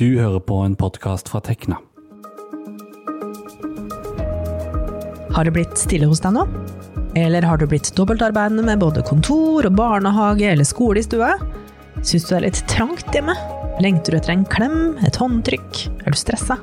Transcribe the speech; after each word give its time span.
Du 0.00 0.14
hører 0.16 0.40
på 0.40 0.56
en 0.64 0.72
podkast 0.80 1.28
fra 1.28 1.42
Tekna. 1.44 1.76
Har 5.36 5.44
det 5.44 5.52
blitt 5.52 5.76
stille 5.76 6.08
hos 6.08 6.22
deg 6.24 6.32
nå? 6.38 6.46
Eller 7.20 7.44
har 7.44 7.60
du 7.60 7.66
blitt 7.68 7.90
dobbeltarbeidende 7.98 8.64
med 8.64 8.80
både 8.80 9.04
kontor 9.04 9.68
og 9.68 9.76
barnehage 9.76 10.48
eller 10.54 10.64
skole 10.64 11.02
i 11.02 11.04
stua? 11.04 11.34
Syns 12.00 12.24
du 12.24 12.30
det 12.30 12.38
er 12.38 12.46
litt 12.46 12.62
trangt 12.72 13.12
hjemme? 13.12 13.36
Lengter 13.84 14.16
du 14.16 14.22
etter 14.22 14.32
en 14.38 14.48
klem, 14.48 14.78
et 15.04 15.20
håndtrykk? 15.20 15.84
Er 16.06 16.16
du 16.16 16.16
stressa? 16.16 16.56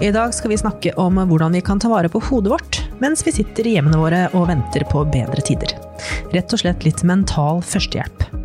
I 0.00 0.08
dag 0.16 0.32
skal 0.32 0.54
vi 0.54 0.62
snakke 0.64 0.96
om 0.96 1.20
hvordan 1.20 1.52
vi 1.52 1.64
kan 1.68 1.84
ta 1.84 1.92
vare 1.92 2.08
på 2.08 2.24
hodet 2.30 2.56
vårt 2.56 2.82
mens 3.04 3.28
vi 3.28 3.36
sitter 3.42 3.68
i 3.68 3.76
hjemmene 3.76 4.00
våre 4.00 4.24
og 4.32 4.48
venter 4.48 4.88
på 4.88 5.04
bedre 5.12 5.44
tider. 5.44 5.76
Rett 6.32 6.56
og 6.56 6.64
slett 6.64 6.88
litt 6.88 7.04
mental 7.04 7.60
førstehjelp. 7.60 8.37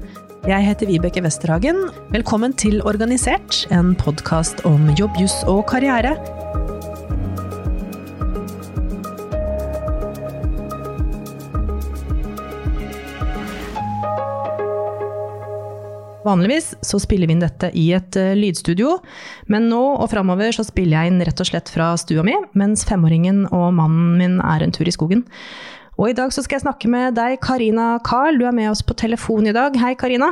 Jeg 0.43 0.59
heter 0.65 0.89
Vibeke 0.91 1.21
Westerhagen. 1.23 1.77
Velkommen 2.11 2.51
til 2.59 2.81
Organisert, 2.83 3.61
en 3.71 3.93
podkast 3.95 4.59
om 4.67 4.89
jobb, 4.99 5.15
juss 5.15 5.37
og 5.47 5.61
karriere. 5.71 6.17
Vanligvis 16.27 16.73
så 16.83 16.99
spiller 16.99 17.31
vi 17.31 17.37
inn 17.37 17.43
dette 17.43 17.69
i 17.79 17.85
et 17.95 18.19
uh, 18.19 18.33
lydstudio, 18.35 18.97
men 19.47 19.71
nå 19.71 19.81
og 19.95 20.09
framover 20.11 20.51
så 20.55 20.67
spiller 20.67 20.97
jeg 20.97 21.13
inn 21.13 21.23
rett 21.23 21.39
og 21.39 21.53
slett 21.53 21.71
fra 21.71 21.93
stua 21.99 22.23
mi, 22.27 22.35
mens 22.51 22.83
femåringen 22.87 23.45
og 23.51 23.69
mannen 23.79 24.15
min 24.19 24.39
er 24.43 24.67
en 24.67 24.75
tur 24.75 24.91
i 24.91 24.95
skogen. 24.95 25.23
Og 25.93 26.09
i 26.09 26.15
dag 26.17 26.31
så 26.33 26.41
skal 26.41 26.57
jeg 26.57 26.65
snakke 26.65 26.89
med 26.89 27.13
deg, 27.19 27.37
Karina 27.43 27.99
Carl. 28.05 28.39
Du 28.41 28.47
er 28.49 28.55
med 28.55 28.71
oss 28.71 28.81
på 28.81 28.95
telefon 28.97 29.45
i 29.45 29.53
dag. 29.53 29.75
Hei, 29.77 29.93
Karina. 29.93 30.31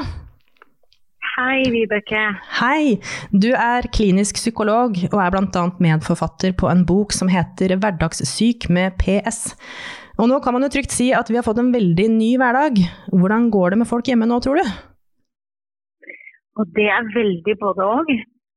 Hei, 1.36 1.62
Vibeke. 1.70 2.22
Hei. 2.58 2.98
Du 3.30 3.52
er 3.54 3.86
klinisk 3.94 4.40
psykolog 4.42 4.98
og 5.12 5.20
er 5.22 5.34
bl.a. 5.36 5.66
medforfatter 5.86 6.56
på 6.58 6.70
en 6.72 6.82
bok 6.90 7.14
som 7.14 7.30
heter 7.30 7.76
'Hverdagssyk 7.78 8.70
med 8.74 8.98
PS'. 9.02 9.54
Og 10.18 10.28
nå 10.30 10.42
kan 10.42 10.54
man 10.54 10.66
jo 10.66 10.74
trygt 10.74 10.92
si 10.94 11.12
at 11.14 11.30
vi 11.30 11.38
har 11.38 11.46
fått 11.46 11.62
en 11.62 11.72
veldig 11.74 12.08
ny 12.10 12.32
hverdag. 12.42 12.82
Hvordan 13.14 13.50
går 13.54 13.70
det 13.70 13.80
med 13.82 13.90
folk 13.90 14.10
hjemme 14.10 14.26
nå, 14.26 14.42
tror 14.42 14.58
du? 14.58 14.66
Og 16.58 16.74
det 16.74 16.90
er 16.90 17.14
veldig 17.16 17.56
både 17.62 17.86
òg. 17.86 18.12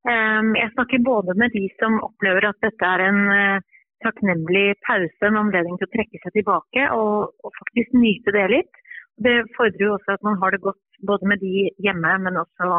Jeg 0.04 0.72
snakker 0.72 1.04
både 1.04 1.36
med 1.36 1.52
de 1.52 1.68
som 1.78 2.00
opplever 2.00 2.48
at 2.48 2.58
dette 2.64 2.84
er 2.84 3.06
en 3.06 3.20
eh, 3.32 3.62
takknemlig 4.04 4.66
pause, 4.86 5.20
en 5.26 5.40
anledning 5.40 5.78
til 5.80 5.88
å 5.88 5.94
trekke 5.94 6.20
seg 6.22 6.36
tilbake 6.38 6.88
og, 6.96 7.32
og, 7.44 7.54
faktisk 7.60 7.96
nyte 7.98 8.34
det 8.36 8.44
litt. 8.52 8.82
Det 9.24 9.34
fordrer 9.56 9.86
jo 9.86 9.94
også 9.96 10.16
at 10.16 10.24
man 10.26 10.38
har 10.42 10.54
det 10.54 10.62
godt 10.64 11.00
både 11.08 11.30
med 11.30 11.42
de 11.42 11.68
hjemme, 11.84 12.14
men 12.26 12.40
også 12.40 12.70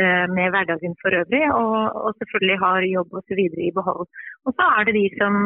eh, 0.00 0.26
med 0.30 0.52
hverdagen 0.54 0.94
for 1.02 1.16
øvrig. 1.20 1.42
Og, 1.50 1.78
og 2.02 2.18
selvfølgelig 2.20 2.58
har 2.64 2.90
jobb 2.90 3.16
osv. 3.20 3.40
i 3.68 3.72
behold. 3.78 4.06
Og 4.46 4.54
så 4.58 4.68
er 4.76 4.88
det 4.88 4.98
de 4.98 5.06
som 5.18 5.40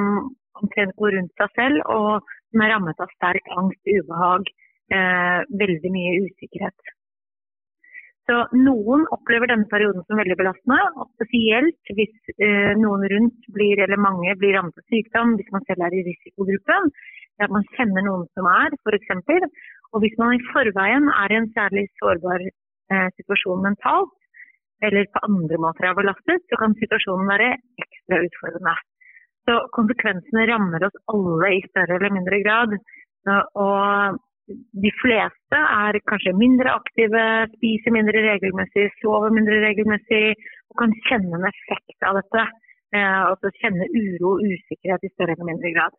omtrent 0.61 0.97
går 1.01 1.17
rundt 1.17 1.41
seg 1.41 1.57
selv 1.61 1.83
og 1.93 2.29
som 2.51 2.63
er 2.65 2.73
rammet 2.73 3.03
av 3.03 3.11
sterk 3.17 3.49
angst, 3.61 3.83
ubehag, 3.85 4.53
eh, 4.97 5.41
veldig 5.63 5.93
mye 5.97 6.21
usikkerhet. 6.27 6.96
Så 8.27 8.37
Noen 8.59 9.05
opplever 9.15 9.47
denne 9.51 9.69
perioden 9.71 10.03
som 10.07 10.19
veldig 10.19 10.37
belastende, 10.41 10.81
og 10.99 11.13
spesielt 11.15 11.93
hvis 11.95 12.33
eh, 12.43 12.73
noen 12.75 13.07
rundt 13.13 13.47
blir, 13.55 13.79
eller 13.85 14.03
mange 14.03 14.35
blir 14.41 14.57
rammet 14.57 14.81
av 14.81 14.87
sykdom, 14.91 15.37
hvis 15.39 15.53
man 15.55 15.63
selv 15.69 15.87
er 15.87 15.95
i 15.95 16.03
risikogruppen, 16.09 16.91
at 17.45 17.55
man 17.55 17.67
kjenner 17.77 18.03
noen 18.03 18.27
som 18.35 18.49
er, 18.51 18.75
f.eks. 18.83 19.15
Og 19.95 20.03
hvis 20.03 20.19
man 20.19 20.35
i 20.35 20.43
forveien 20.51 21.07
er 21.13 21.33
i 21.33 21.39
en 21.39 21.49
særlig 21.55 21.87
sårbar 22.01 22.43
eh, 22.43 23.09
situasjon 23.21 23.63
mentalt, 23.69 24.15
eller 24.85 25.07
på 25.15 25.23
andre 25.31 25.63
måter 25.63 25.87
er 25.87 25.97
belastet, 25.97 26.43
så 26.51 26.59
kan 26.61 26.75
situasjonen 26.83 27.31
være 27.31 27.55
ekstra 27.85 28.21
utfordrende. 28.27 28.77
Så 29.47 29.61
konsekvensene 29.79 30.49
rammer 30.51 30.89
oss 30.89 31.03
alle 31.15 31.55
i 31.55 31.63
større 31.71 32.01
eller 32.01 32.13
mindre 32.13 32.43
grad. 32.43 32.75
Og 33.63 34.19
de 34.47 34.91
fleste 35.01 35.59
er 35.59 35.99
kanskje 36.11 36.35
mindre 36.39 36.75
aktive, 36.79 37.23
spiser 37.57 37.95
mindre 37.95 38.23
regelmessig, 38.29 38.87
sover 39.01 39.35
mindre 39.35 39.59
regelmessig 39.65 40.37
og 40.71 40.79
kan 40.83 40.95
kjenne 41.09 41.41
en 41.41 41.49
effekt 41.51 42.07
av 42.07 42.21
dette. 42.21 42.45
Eh, 42.95 43.23
altså 43.31 43.51
kjenne 43.59 43.89
uro 43.91 44.37
og 44.37 44.45
usikkerhet 44.47 45.07
i 45.07 45.13
større 45.15 45.35
eller 45.35 45.51
mindre 45.51 45.73
grad. 45.75 45.97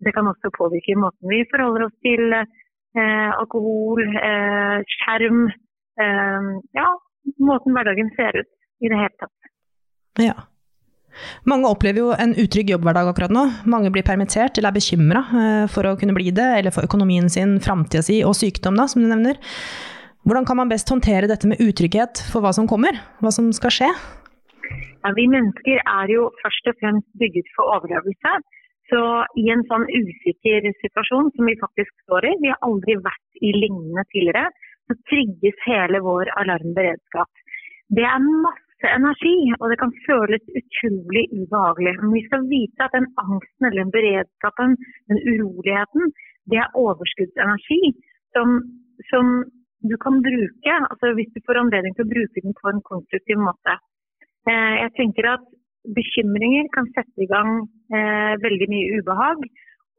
Det 0.00 0.14
kan 0.16 0.28
også 0.30 0.52
påvirke 0.56 0.96
måten 0.96 1.28
vi 1.28 1.42
forholder 1.50 1.86
oss 1.86 1.96
til 2.06 2.32
eh, 2.32 3.30
alkohol, 3.36 4.00
eh, 4.00 4.78
skjerm. 4.96 5.42
Eh, 6.00 6.48
ja, 6.80 6.88
måten 7.50 7.76
hverdagen 7.76 8.08
ser 8.16 8.40
ut 8.40 8.52
i 8.80 8.88
det 8.88 9.02
hele 9.02 9.16
tatt. 9.20 9.52
Ja. 10.20 10.38
Mange 11.50 11.70
opplever 11.70 12.02
jo 12.02 12.10
en 12.14 12.34
utrygg 12.38 12.72
jobbhverdag 12.74 13.10
akkurat 13.10 13.34
nå. 13.34 13.46
Mange 13.70 13.92
blir 13.94 14.06
permittert 14.06 14.58
eller 14.58 14.72
er 14.72 14.78
bekymra 14.78 15.24
eh, 15.42 15.64
for 15.72 15.88
å 15.88 15.96
kunne 16.00 16.16
bli 16.16 16.32
det, 16.34 16.48
eller 16.60 16.74
for 16.74 16.86
økonomien 16.86 17.28
sin, 17.32 17.58
framtida 17.64 18.04
si 18.06 18.20
og 18.26 18.36
sykdom, 18.38 18.78
da, 18.80 18.88
som 18.90 19.02
du 19.02 19.08
nevner. 19.10 19.40
Hvordan 20.28 20.46
kan 20.48 20.58
man 20.60 20.70
best 20.70 20.90
håndtere 20.92 21.30
dette 21.30 21.48
med 21.48 21.60
utrygghet 21.64 22.20
for 22.30 22.44
hva 22.44 22.52
som 22.52 22.68
kommer, 22.68 22.98
hva 23.24 23.32
som 23.32 23.48
skal 23.56 23.72
skje? 23.72 23.90
Ja, 25.00 25.12
vi 25.16 25.24
mennesker 25.32 25.80
er 25.80 26.12
jo 26.12 26.28
først 26.42 26.68
og 26.68 26.76
fremst 26.82 27.08
bygget 27.20 27.48
for 27.56 27.72
overlevelse. 27.78 28.34
Så 28.90 29.00
i 29.38 29.46
en 29.54 29.62
sånn 29.70 29.86
usikker 29.86 30.66
situasjon 30.82 31.30
som 31.36 31.48
vi 31.48 31.54
faktisk 31.60 31.92
står 32.04 32.26
i, 32.26 32.32
vi 32.42 32.50
har 32.52 32.58
aldri 32.66 32.98
vært 33.00 33.44
i 33.46 33.52
lignende 33.54 34.04
tidligere, 34.10 34.50
så 34.90 34.96
trigges 35.08 35.62
hele 35.68 36.02
vår 36.02 36.32
alarmberedskap. 36.42 37.30
Det 37.94 38.04
er 38.06 38.26
masse 38.26 38.69
masse 38.80 38.96
energi, 38.96 39.52
og 39.60 39.70
det 39.70 39.78
kan 39.78 39.92
føles 40.08 40.42
utrolig 40.60 41.24
ubehagelig. 41.38 41.94
Men 42.00 42.12
vi 42.16 42.22
skal 42.26 42.42
vite 42.48 42.84
at 42.84 42.94
den 42.96 43.06
angsten 43.24 43.66
eller 43.66 43.84
den 43.84 43.92
beredskapen, 43.92 44.76
den 45.08 45.18
uroligheten, 45.32 46.12
det 46.50 46.58
er 46.58 46.74
overskuddsenergi 46.74 47.82
som, 48.34 48.48
som 49.10 49.44
du 49.90 49.96
kan 50.04 50.22
bruke 50.28 50.72
altså 50.90 51.14
hvis 51.16 51.32
du 51.34 51.40
får 51.46 51.60
anledning 51.60 51.94
til 51.94 52.04
å 52.04 52.12
bruke 52.14 52.40
den 52.44 52.54
på 52.60 52.68
en 52.72 52.82
konstruktiv 52.90 53.38
måte. 53.38 53.76
Eh, 54.48 54.74
jeg 54.84 54.90
tenker 54.96 55.24
at 55.36 55.44
bekymringer 55.96 56.68
kan 56.74 56.88
sette 56.96 57.20
i 57.20 57.28
gang 57.28 57.68
eh, 57.92 58.34
veldig 58.40 58.68
mye 58.72 58.98
ubehag, 59.00 59.44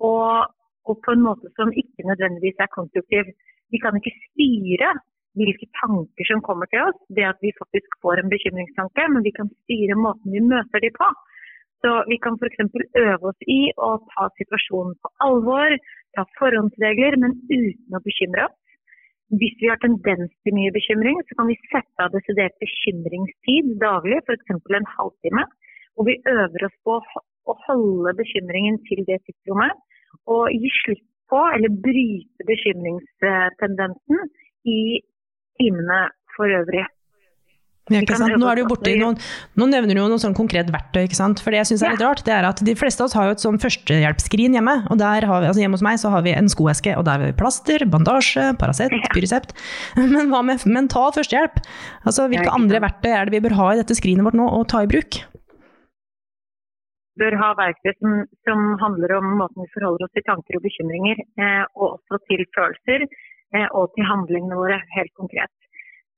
og, 0.02 0.50
og, 0.90 0.96
på 1.06 1.14
en 1.14 1.26
måte 1.28 1.54
som 1.58 1.70
ikke 1.70 2.08
nødvendigvis 2.10 2.58
er 2.62 2.74
konstruktiv. 2.74 3.30
Vi 3.72 3.78
kan 3.82 3.96
ikke 3.98 4.18
styre 4.26 4.96
hvilke 5.40 5.68
tanker 5.80 6.28
som 6.28 6.44
kommer 6.46 6.70
til 6.72 6.84
oss. 6.88 6.98
Det 7.16 7.26
at 7.28 7.40
vi 7.46 7.54
faktisk 7.60 8.00
får 8.04 8.22
en 8.22 8.32
bekymringstanke, 8.34 9.08
men 9.14 9.26
vi 9.28 9.34
kan 9.36 9.52
styre 9.64 9.98
måten 10.00 10.36
vi 10.36 10.44
møter 10.54 10.84
dem 10.84 10.96
på. 10.98 11.10
Så 11.82 11.92
Vi 12.12 12.18
kan 12.24 12.38
f.eks. 12.38 12.60
øve 13.06 13.30
oss 13.32 13.48
i 13.50 13.62
å 13.88 13.92
ta 14.14 14.28
situasjonen 14.38 14.94
på 15.02 15.10
alvor, 15.28 15.78
ta 16.16 16.26
forhåndsregler, 16.38 17.18
men 17.24 17.40
uten 17.50 17.98
å 17.98 18.04
bekymre 18.06 18.46
oss. 18.50 18.58
Hvis 19.40 19.56
vi 19.62 19.70
har 19.72 19.80
tendens 19.82 20.32
til 20.44 20.54
mye 20.58 20.74
bekymring, 20.76 21.18
så 21.26 21.38
kan 21.40 21.50
vi 21.50 21.58
sette 21.72 22.06
av 22.06 22.12
desidert 22.14 22.58
bekymringstid 22.62 23.78
daglig, 23.82 24.20
f.eks. 24.28 24.52
en 24.52 24.92
halvtime. 24.98 25.46
Og 25.98 26.08
vi 26.10 26.20
øver 26.28 26.68
oss 26.68 26.78
på 26.86 27.00
å 27.50 27.58
holde 27.66 28.14
bekymringen 28.20 28.78
til 28.90 29.02
det 29.08 29.22
tidsrommet. 29.26 29.80
Og 30.30 30.52
gi 30.54 30.70
slutt 30.84 31.06
på, 31.32 31.40
eller 31.56 31.80
bryte 31.88 32.48
bekymringstendensen 32.52 34.28
i 34.68 34.80
timene 35.60 36.08
for 36.36 36.52
øvrig. 36.62 36.88
Ja, 37.92 38.00
nå, 38.38 38.46
er 38.48 38.60
du 38.62 38.70
borti 38.70 38.94
noen, 38.96 39.18
nå 39.58 39.66
nevner 39.68 39.98
du 39.98 40.00
jo 40.00 40.10
noe 40.12 40.22
sånn 40.22 40.36
konkret 40.38 40.70
verktøy. 40.72 41.02
ikke 41.08 41.18
sant? 41.18 41.42
For 41.44 41.52
det 41.52 41.64
jeg 41.64 41.72
synes 41.72 41.82
er 41.84 41.96
litt 41.96 42.04
rart, 42.06 42.22
det 42.28 42.34
er 42.36 42.46
at 42.48 42.62
de 42.64 42.76
fleste 42.78 43.04
av 43.04 43.10
oss 43.10 43.16
har 43.18 43.28
jo 43.28 43.34
et 43.36 43.44
sånn 43.44 43.58
førstehjelpsskrin 43.60 44.56
hjemme. 44.56 44.76
og 44.94 45.02
der 45.02 45.26
har 45.28 45.42
vi, 45.42 45.50
altså 45.50 45.64
Hjemme 45.64 45.80
hos 45.80 45.84
meg 45.84 45.98
så 46.00 46.14
har 46.14 46.24
vi 46.24 46.36
en 46.38 46.48
skoeske, 46.52 46.94
og 46.96 47.04
der 47.10 47.20
har 47.20 47.32
vi 47.34 47.40
plaster, 47.42 47.84
bandasje, 47.90 48.52
Paracet, 48.62 48.96
Pyresept. 49.12 49.58
Men 50.14 50.32
hva 50.32 50.44
med 50.46 50.64
mental 50.70 51.12
førstehjelp? 51.18 51.60
Altså, 52.06 52.30
Hvilke 52.32 52.54
andre 52.54 52.84
verktøy 52.86 53.12
er 53.12 53.28
det 53.28 53.36
vi 53.36 53.44
bør 53.50 53.58
ha 53.60 53.74
i 53.74 53.82
dette 53.82 53.98
skrinet 53.98 54.30
vårt 54.30 54.40
nå, 54.40 54.48
og 54.48 54.70
ta 54.72 54.86
i 54.86 54.92
bruk? 54.92 55.24
bør 57.22 57.36
ha 57.42 57.52
verktøy 57.60 57.92
som, 58.00 58.22
som, 58.48 58.62
handler 58.82 59.18
om 59.18 59.34
måten 59.42 59.66
vi 59.66 59.74
forholder 59.76 60.08
oss 60.08 60.14
til 60.16 60.24
tanker 60.26 60.58
og 60.58 60.64
bekymringer, 60.66 61.20
eh, 61.44 61.64
og 61.76 61.98
også 61.98 62.22
til 62.30 62.46
følelser. 62.56 63.06
Eh, 63.56 63.68
og 63.76 63.92
til 63.96 64.08
handlingene 64.08 64.56
våre, 64.56 64.80
helt 64.96 65.14
konkret. 65.20 65.52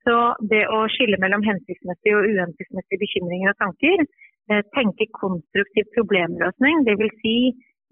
Så 0.06 0.16
det 0.52 0.66
å 0.70 0.84
skille 0.92 1.18
mellom 1.22 1.46
hensiktsmessige 1.46 2.18
og 2.20 2.28
uhensiktsmessige 2.30 3.02
bekymringer 3.06 3.54
og 3.54 3.60
tanker, 3.64 4.04
eh, 4.52 4.62
tenke 4.78 5.08
konstruktiv 5.18 5.88
problemløsning, 5.96 6.84
dvs. 6.88 7.16
Si 7.24 7.38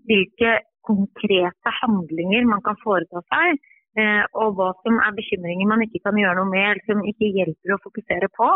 hvilke 0.09 0.59
konkrete 0.85 1.73
handlinger 1.81 2.45
man 2.49 2.61
kan 2.65 2.77
foreta 2.83 3.21
seg, 3.33 3.61
eh, 3.97 4.23
og 4.33 4.57
hva 4.57 4.71
som 4.83 4.99
er 4.99 5.17
bekymringer 5.17 5.67
man 5.67 5.81
ikke 5.85 6.03
kan 6.05 6.19
gjøre 6.19 6.37
noe 6.41 6.51
med, 6.51 6.67
eller 6.71 6.85
som 6.85 7.05
ikke 7.11 7.33
hjelper 7.37 7.75
å 7.75 7.83
fokusere 7.85 8.29
på. 8.37 8.49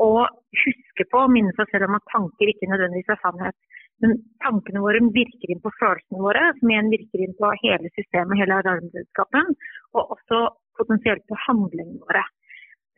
Og 0.00 0.24
huske 0.62 1.06
på 1.12 1.20
å 1.20 1.30
minne 1.30 1.52
seg 1.58 1.68
selv 1.70 1.88
om 1.88 1.98
at 1.98 2.08
tanker 2.12 2.50
ikke 2.52 2.70
nødvendigvis 2.70 3.12
er 3.12 3.20
sannhet. 3.22 3.56
Men 4.02 4.16
tankene 4.42 4.82
våre 4.82 5.02
virker 5.14 5.52
inn 5.52 5.62
på 5.62 5.70
følelsene 5.78 6.22
våre, 6.24 6.48
som 6.58 6.72
igjen 6.72 6.90
virker 6.90 7.22
inn 7.22 7.36
på 7.38 7.52
hele 7.62 7.90
systemet, 7.94 8.40
hele 8.40 8.58
alarmberedskapen, 8.58 9.52
og 9.94 10.14
også 10.16 10.40
potensielt 10.80 11.22
på 11.30 11.38
handlingene 11.46 12.00
våre. 12.02 12.24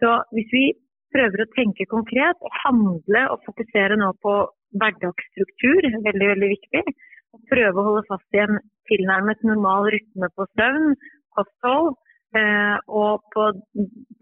Så 0.00 0.14
hvis 0.36 0.48
vi 0.54 0.64
prøver 1.14 1.44
å 1.44 1.50
tenke 1.54 1.86
konkret 1.90 2.40
og 2.42 2.60
handle 2.64 3.26
og 3.34 3.42
fokusere 3.46 3.98
nå 4.00 4.10
på 4.24 4.34
hverdagsstruktur, 4.80 5.86
veldig, 6.06 6.30
veldig 6.32 6.50
viktig. 6.54 6.82
Og 7.34 7.42
prøve 7.50 7.80
å 7.80 7.86
holde 7.88 8.06
fast 8.08 8.36
i 8.36 8.42
en 8.42 8.58
tilnærmet 8.90 9.42
normal 9.46 9.88
rytme 9.94 10.30
på 10.34 10.46
søvn, 10.54 10.94
kosthold 11.34 11.94
eh, 12.38 12.76
og 13.00 13.24
på, 13.34 13.50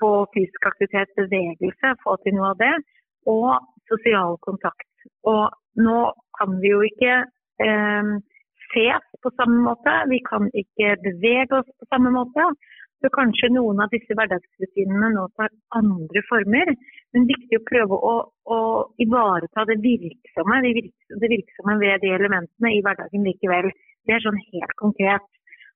på, 0.00 0.10
fysisk 0.34 0.68
aktivitet, 0.70 1.12
bevegelse, 1.18 1.94
få 2.04 2.16
til 2.22 2.36
noe 2.38 2.52
av 2.52 2.60
det. 2.62 2.74
Og 3.30 3.50
sosial 3.90 4.38
kontakt. 4.46 4.88
Og 5.28 5.50
nå 5.86 5.98
kan 6.38 6.58
vi 6.62 6.72
jo 6.72 6.82
ikke 6.86 7.16
eh, 7.66 8.12
ses 8.72 9.08
på 9.22 9.30
samme 9.38 9.60
måte, 9.68 9.92
vi 10.10 10.18
kan 10.26 10.48
ikke 10.62 10.96
bevege 11.06 11.60
oss 11.60 11.68
på 11.78 11.88
samme 11.92 12.12
måte. 12.14 12.48
Så 13.02 13.10
kanskje 13.10 13.48
noen 13.50 13.80
av 13.82 13.90
disse 13.90 14.14
hverdagsrutinene 14.14 15.08
nå 15.16 15.24
tar 15.38 15.50
andre 15.74 16.22
former. 16.28 16.70
Men 17.12 17.24
det 17.26 17.34
er 17.34 17.40
viktig 17.40 17.58
å 17.58 17.64
prøve 17.70 17.98
å, 17.98 18.12
å 18.56 18.58
ivareta 19.02 19.64
det 19.70 19.80
virksomme, 19.82 20.60
det 20.62 21.30
virksomme 21.32 21.78
ved 21.82 22.04
de 22.04 22.12
elementene 22.14 22.70
i 22.76 22.82
hverdagen 22.86 23.26
likevel. 23.26 23.72
Det 24.06 24.14
er 24.14 24.22
sånn 24.22 24.38
helt 24.52 24.76
konkret. 24.78 25.26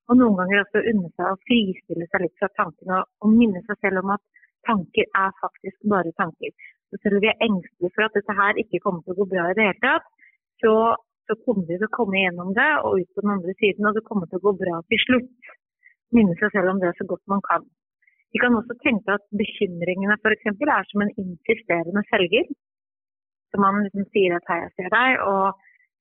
Og 0.07 0.19
noen 0.21 0.37
ganger 0.39 0.63
også 0.63 0.85
unne 0.93 1.11
seg 1.15 1.29
å 1.33 1.41
fristille 1.49 2.07
seg 2.11 2.23
litt 2.23 2.37
fra 2.41 2.51
tankene 2.59 3.01
og, 3.01 3.09
og 3.25 3.33
minne 3.35 3.63
seg 3.67 3.81
selv 3.83 4.05
om 4.05 4.15
at 4.15 4.23
tanker 4.69 5.09
er 5.23 5.35
faktisk 5.43 5.79
bare 5.93 6.15
tanker. 6.21 6.53
Så 6.91 7.01
selv 7.03 7.19
om 7.19 7.25
vi 7.25 7.33
er 7.33 7.43
engstelige 7.49 7.95
for 7.95 8.07
at 8.07 8.15
dette 8.19 8.39
her 8.41 8.63
ikke 8.63 8.83
kommer 8.85 9.03
til 9.03 9.17
å 9.17 9.21
gå 9.21 9.29
bra 9.35 9.49
i 9.51 9.57
det 9.59 9.67
hele 9.67 9.83
tatt, 9.83 10.07
så, 10.63 10.75
så 11.27 11.37
kommer 11.43 11.67
vi 11.67 11.79
til 11.81 11.89
å 11.89 11.97
komme 11.99 12.23
gjennom 12.23 12.53
det 12.59 12.71
og 12.87 13.01
ut 13.03 13.11
på 13.15 13.25
den 13.25 13.35
andre 13.37 13.55
siden, 13.63 13.89
og 13.89 13.99
det 13.99 14.07
kommer 14.07 14.31
til 14.31 14.41
å 14.41 14.47
gå 14.47 14.55
bra 14.63 14.79
til 14.93 15.03
slutt 15.07 15.51
minne 16.15 16.37
seg 16.39 16.55
selv 16.55 16.73
om 16.73 16.81
det 16.83 16.95
så 16.99 17.07
godt 17.11 17.25
man 17.33 17.43
kan. 17.49 17.67
Vi 18.35 18.41
kan 18.43 18.57
også 18.59 18.77
tenke 18.83 19.17
at 19.17 19.25
bekymringene 19.43 20.17
f.eks. 20.21 20.47
er 20.53 20.89
som 20.91 21.03
en 21.03 21.13
insisterende 21.23 22.03
selger. 22.11 22.49
Så 23.51 23.61
man 23.63 23.83
liksom 23.85 24.07
sier 24.13 24.37
at 24.37 24.49
'hei, 24.49 24.59
jeg 24.65 24.73
ser 24.77 24.89
deg', 24.95 25.21
og 25.33 25.47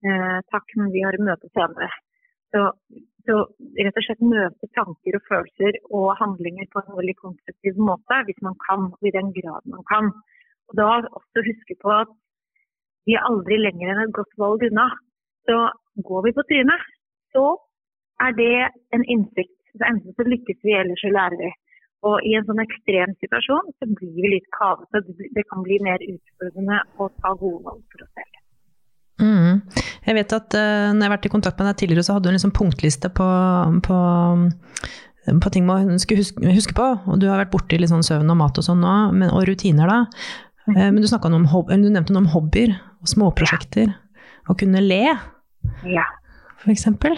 eh, 0.07 0.39
'takk, 0.51 0.67
men 0.79 0.93
vi 0.95 1.03
har 1.05 1.17
møte 1.29 1.47
senere'. 1.57 1.91
Så, 2.51 2.61
så, 3.27 3.35
rett 3.79 3.99
og 3.99 4.05
slett 4.05 4.23
møte 4.23 4.69
tanker 4.77 5.17
og 5.17 5.25
følelser 5.29 5.79
og 5.89 6.13
handlinger 6.21 6.69
på 6.71 6.83
en 6.83 6.97
veldig 6.99 7.15
konstruktiv 7.21 7.81
måte, 7.89 8.21
hvis 8.27 8.41
man 8.45 8.57
kan, 8.67 8.89
og 8.93 9.09
i 9.09 9.15
den 9.15 9.33
grad 9.37 9.65
man 9.71 9.85
kan. 9.91 10.11
Og 10.69 10.79
da 10.79 10.87
også 11.19 11.45
huske 11.49 11.77
på 11.81 11.91
at 11.93 12.13
vi 13.05 13.17
er 13.17 13.27
aldri 13.29 13.59
lenger 13.61 13.91
enn 13.91 14.05
et 14.07 14.15
godt 14.17 14.33
valg 14.41 14.65
unna. 14.69 14.87
Så 15.45 15.57
går 16.07 16.25
vi 16.25 16.33
på 16.37 16.45
trynet, 16.49 16.87
så 17.33 17.45
er 18.25 18.33
det 18.39 18.53
en 18.95 19.05
innsikt 19.05 19.55
så 19.77 19.83
enten 19.91 20.15
så 20.17 20.23
lykkes 20.31 20.59
vi, 20.63 20.73
eller 20.81 20.95
så 21.01 21.11
lærer 21.17 21.37
vi. 21.43 21.51
Og 22.07 22.15
i 22.29 22.35
en 22.37 22.45
sånn 22.47 22.63
ekstrem 22.63 23.15
situasjon 23.23 23.71
så 23.77 23.87
blir 23.97 24.13
vi 24.21 24.33
litt 24.35 24.49
kavete. 24.57 25.01
Det 25.37 25.43
kan 25.49 25.63
bli 25.65 25.79
mer 25.87 26.03
utfordrende 26.05 26.81
å 27.01 27.09
ta 27.21 27.33
gode 27.41 27.63
valg 27.67 27.83
for 27.91 28.05
oss 28.05 28.13
selv. 28.19 28.34
Jeg 30.05 30.17
vet 30.19 30.33
at 30.37 30.55
uh, 30.57 30.93
når 30.93 31.01
jeg 31.01 31.07
har 31.07 31.13
vært 31.15 31.27
i 31.27 31.33
kontakt 31.33 31.61
med 31.61 31.69
deg 31.71 31.77
tidligere, 31.81 32.05
så 32.05 32.15
hadde 32.15 32.27
du 32.27 32.31
en 32.31 32.37
liksom 32.37 32.53
punktliste 32.55 33.09
på, 33.17 33.27
på, 33.87 33.99
på 35.43 35.53
ting 35.53 35.65
man 35.67 36.01
skulle 36.01 36.21
huske, 36.21 36.41
huske, 36.45 36.75
på. 36.77 36.89
Og 37.09 37.21
du 37.21 37.27
har 37.31 37.41
vært 37.41 37.53
borti 37.55 37.79
litt 37.81 37.93
sånn 37.93 38.05
søvn 38.05 38.33
og 38.33 38.39
mat 38.41 38.61
og 38.61 38.67
sånn 38.67 38.83
nå, 38.83 38.95
men, 39.17 39.31
og 39.33 39.47
rutiner 39.49 39.89
da. 39.89 39.99
Mm. 40.65 40.75
Uh, 40.75 40.89
men 40.89 40.99
du, 41.01 41.09
om, 41.09 41.47
du, 41.71 41.89
nevnte 41.89 42.13
noe 42.13 42.25
om 42.25 42.33
hobbyer 42.35 42.75
og 43.01 43.13
småprosjekter. 43.15 43.89
Ja. 43.89 44.01
Å 44.45 44.53
kunne 44.57 44.83
le, 44.83 45.15
ja. 45.89 46.05
eksempel. 46.69 47.17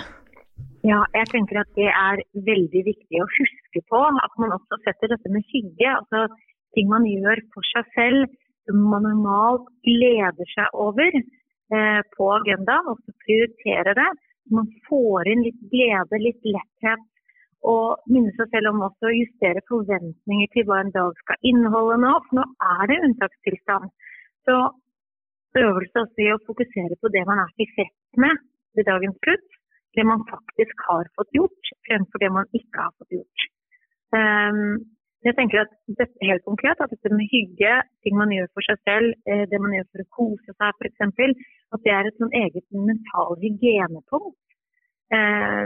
Ja, 0.88 1.02
jeg 1.12 1.28
tenker 1.34 1.60
at 1.60 1.72
det 1.76 1.90
er 1.92 2.22
veldig 2.48 2.84
viktig 2.86 3.20
å 3.20 3.28
huske 3.34 3.82
på. 3.92 4.00
At 4.24 4.36
man 4.40 4.54
også 4.56 4.80
setter 4.86 5.12
dette 5.12 5.32
med 5.34 5.44
hygge. 5.52 5.90
Altså 5.92 6.30
ting 6.78 6.88
man 6.92 7.08
gjør 7.10 7.42
for 7.52 7.68
seg 7.74 7.90
selv 7.98 8.38
som 8.68 8.80
man 8.92 9.04
normalt 9.08 9.68
gleder 9.88 10.48
seg 10.54 10.80
over 10.88 11.12
på 12.16 12.32
agendaen. 12.38 12.90
Og 12.92 12.98
så 13.04 13.14
prioritere 13.26 13.96
det. 13.98 14.10
Man 14.54 14.70
får 14.88 15.30
inn 15.34 15.46
litt 15.48 15.62
glede, 15.74 16.22
litt 16.24 16.44
letthet. 16.48 17.06
Og 17.68 18.04
minne 18.14 18.32
seg 18.38 18.52
selv 18.54 18.72
om 18.72 18.84
også 18.86 19.10
å 19.10 19.16
justere 19.16 19.64
forventninger 19.68 20.52
til 20.54 20.68
hva 20.68 20.82
en 20.84 20.94
dag 20.96 21.18
skal 21.24 21.50
inneholde 21.52 22.00
nå. 22.06 22.14
For 22.28 22.40
nå 22.40 22.46
er 22.78 22.92
det 22.92 23.02
unntakstilstand. 23.10 23.90
Så 24.48 24.58
øvelse 25.58 26.04
også 26.06 26.24
i 26.24 26.32
å 26.32 26.44
fokusere 26.48 27.00
på 27.02 27.12
det 27.12 27.26
man 27.28 27.42
er 27.44 27.54
tilfreds 27.60 28.22
med 28.22 28.44
ved 28.78 28.86
dagens 28.88 29.18
slutt 29.26 29.58
det 29.98 30.06
man 30.12 30.22
faktisk 30.34 30.76
har 30.90 31.10
fått 31.18 31.32
gjort, 31.40 31.72
fremfor 31.88 32.22
det 32.24 32.32
man 32.38 32.50
ikke 32.60 32.84
har 32.86 32.94
fått 33.00 33.16
gjort. 33.18 33.46
Um, 34.18 34.60
jeg 35.26 35.36
tenker 35.38 35.64
at 35.64 35.72
dette 36.00 36.28
helt 36.30 36.44
konkret, 36.46 36.82
at 36.82 36.92
dette 36.94 37.10
med 37.14 37.30
hygge, 37.32 37.74
ting 38.06 38.18
man 38.18 38.34
gjør 38.34 38.50
for 38.54 38.68
seg 38.68 38.78
selv, 38.88 39.16
eh, 39.26 39.46
det 39.50 39.60
man 39.62 39.74
gjør 39.74 39.88
for 39.92 40.04
å 40.04 40.12
kose 40.18 40.54
seg 40.54 40.76
f.eks., 40.78 41.48
at 41.76 41.84
det 41.84 41.94
er 41.94 42.08
et 42.08 42.20
sånn 42.22 42.36
eget 42.38 42.68
mental 42.72 43.34
hygienepunkt. 43.42 44.38
Eh, 45.12 45.66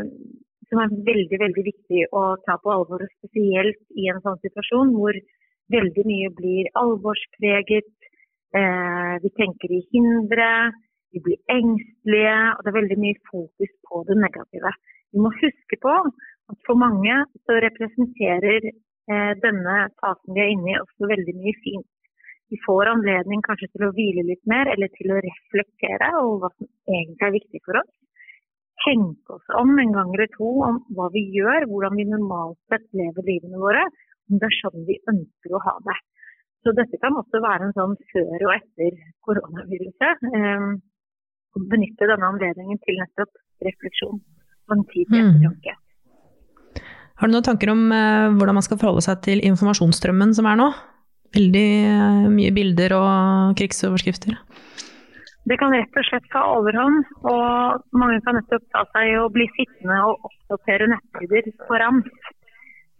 som 0.71 0.79
er 0.79 0.93
veldig 1.07 1.37
veldig 1.41 1.63
viktig 1.67 2.05
å 2.15 2.21
ta 2.45 2.55
på 2.63 2.71
alvor, 2.71 3.03
spesielt 3.19 3.81
i 3.99 4.07
en 4.07 4.21
sånn 4.23 4.39
situasjon 4.45 4.93
hvor 4.95 5.17
veldig 5.75 6.05
mye 6.07 6.29
blir 6.37 6.69
alvorspreget. 6.79 7.91
Eh, 8.55 9.15
vi 9.23 9.31
tenker 9.35 9.73
i 9.75 9.81
hindre, 9.91 10.71
vi 11.11 11.19
blir 11.25 11.39
engstelige, 11.51 12.37
og 12.55 12.63
det 12.63 12.71
er 12.71 12.79
veldig 12.79 12.99
mye 13.03 13.19
fokus 13.27 13.73
på 13.87 14.03
det 14.07 14.17
negative. 14.19 14.71
Vi 15.11 15.19
må 15.19 15.33
huske 15.41 15.79
på 15.83 15.97
at 16.07 16.57
for 16.67 16.79
mange 16.79 17.19
så 17.43 17.59
representerer 17.67 18.71
denne 19.07 19.75
fasen 20.01 20.35
vi 20.35 20.43
er 20.43 20.51
inne 20.53 20.73
i 20.73 20.79
også 20.79 21.09
veldig 21.09 21.33
mye 21.39 21.55
fint. 21.63 21.87
Vi 22.51 22.59
får 22.65 22.89
anledning 22.91 23.41
kanskje 23.45 23.69
til 23.71 23.87
å 23.87 23.93
hvile 23.95 24.25
litt 24.27 24.43
mer, 24.51 24.67
eller 24.73 24.91
til 24.97 25.13
å 25.15 25.21
reflektere 25.23 26.09
over 26.19 26.41
hva 26.41 26.49
som 26.53 26.67
egentlig 26.91 27.27
er 27.27 27.35
viktig 27.37 27.61
for 27.63 27.79
oss. 27.79 27.91
Tenke 28.83 29.37
oss 29.37 29.53
om 29.59 29.71
en 29.79 29.93
gang 29.95 30.11
eller 30.15 30.29
to 30.33 30.49
om 30.67 30.79
hva 30.97 31.07
vi 31.13 31.23
gjør, 31.37 31.67
hvordan 31.71 31.95
vi 31.99 32.07
normalt 32.09 32.59
sett 32.71 32.87
lever 32.97 33.27
livene 33.29 33.61
våre. 33.61 33.85
Om 34.29 34.41
det 34.41 34.49
er 34.49 34.57
sånn 34.57 34.87
vi 34.89 34.97
ønsker 35.13 35.55
å 35.55 35.63
ha 35.67 35.75
det. 35.87 35.97
Så 36.61 36.73
dette 36.77 36.99
kan 37.01 37.15
også 37.17 37.41
være 37.43 37.69
en 37.69 37.77
sånn 37.77 37.95
før 38.11 38.47
og 38.47 38.53
etter 38.57 38.99
koronaviruset. 39.27 40.25
Eh, 40.41 40.67
benytte 41.71 42.07
denne 42.07 42.33
anledningen 42.33 42.79
til 42.83 42.99
nettopp 42.99 43.39
refleksjon 43.65 44.19
og 44.19 44.75
en 44.75 44.85
tid 44.91 45.07
til 45.07 45.23
ettertanke. 45.23 45.80
Har 47.21 47.29
du 47.29 47.35
noen 47.35 47.45
tanker 47.45 47.69
om 47.69 47.83
uh, 47.93 48.33
hvordan 48.33 48.57
man 48.57 48.65
skal 48.65 48.79
forholde 48.81 49.05
seg 49.05 49.21
til 49.27 49.43
informasjonsstrømmen 49.45 50.33
som 50.33 50.49
er 50.49 50.57
nå? 50.57 50.71
Veldig 51.37 51.67
uh, 51.85 52.27
mye 52.33 52.51
bilder 52.55 52.97
og 52.97 53.53
krigsoverskrifter. 53.61 54.39
Det 55.49 55.57
kan 55.57 55.73
rett 55.73 55.95
og 55.97 56.05
slett 56.05 56.27
ta 56.33 56.41
overhånd, 56.53 57.05
og 57.25 57.85
mange 57.97 58.19
kan 58.25 58.37
nettopp 58.37 58.65
ta 58.73 58.83
seg 58.91 59.15
å 59.17 59.29
bli 59.33 59.47
sittende 59.55 59.97
og 60.09 60.27
oppdatere 60.29 60.89
nettsider 60.91 61.49
på 61.65 61.79
rams. 61.81 62.11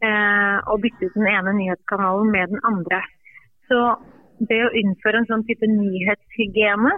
Eh, 0.02 0.58
og 0.74 0.82
bytte 0.82 1.06
ut 1.06 1.18
den 1.18 1.28
ene 1.30 1.52
nyhetskanalen 1.54 2.32
med 2.34 2.50
den 2.50 2.62
andre. 2.66 3.04
Så 3.70 3.78
det 4.50 4.58
å 4.66 4.72
innføre 4.80 5.22
en 5.22 5.28
sånn 5.30 5.44
type 5.46 5.68
nyhetshygiene 5.70 6.94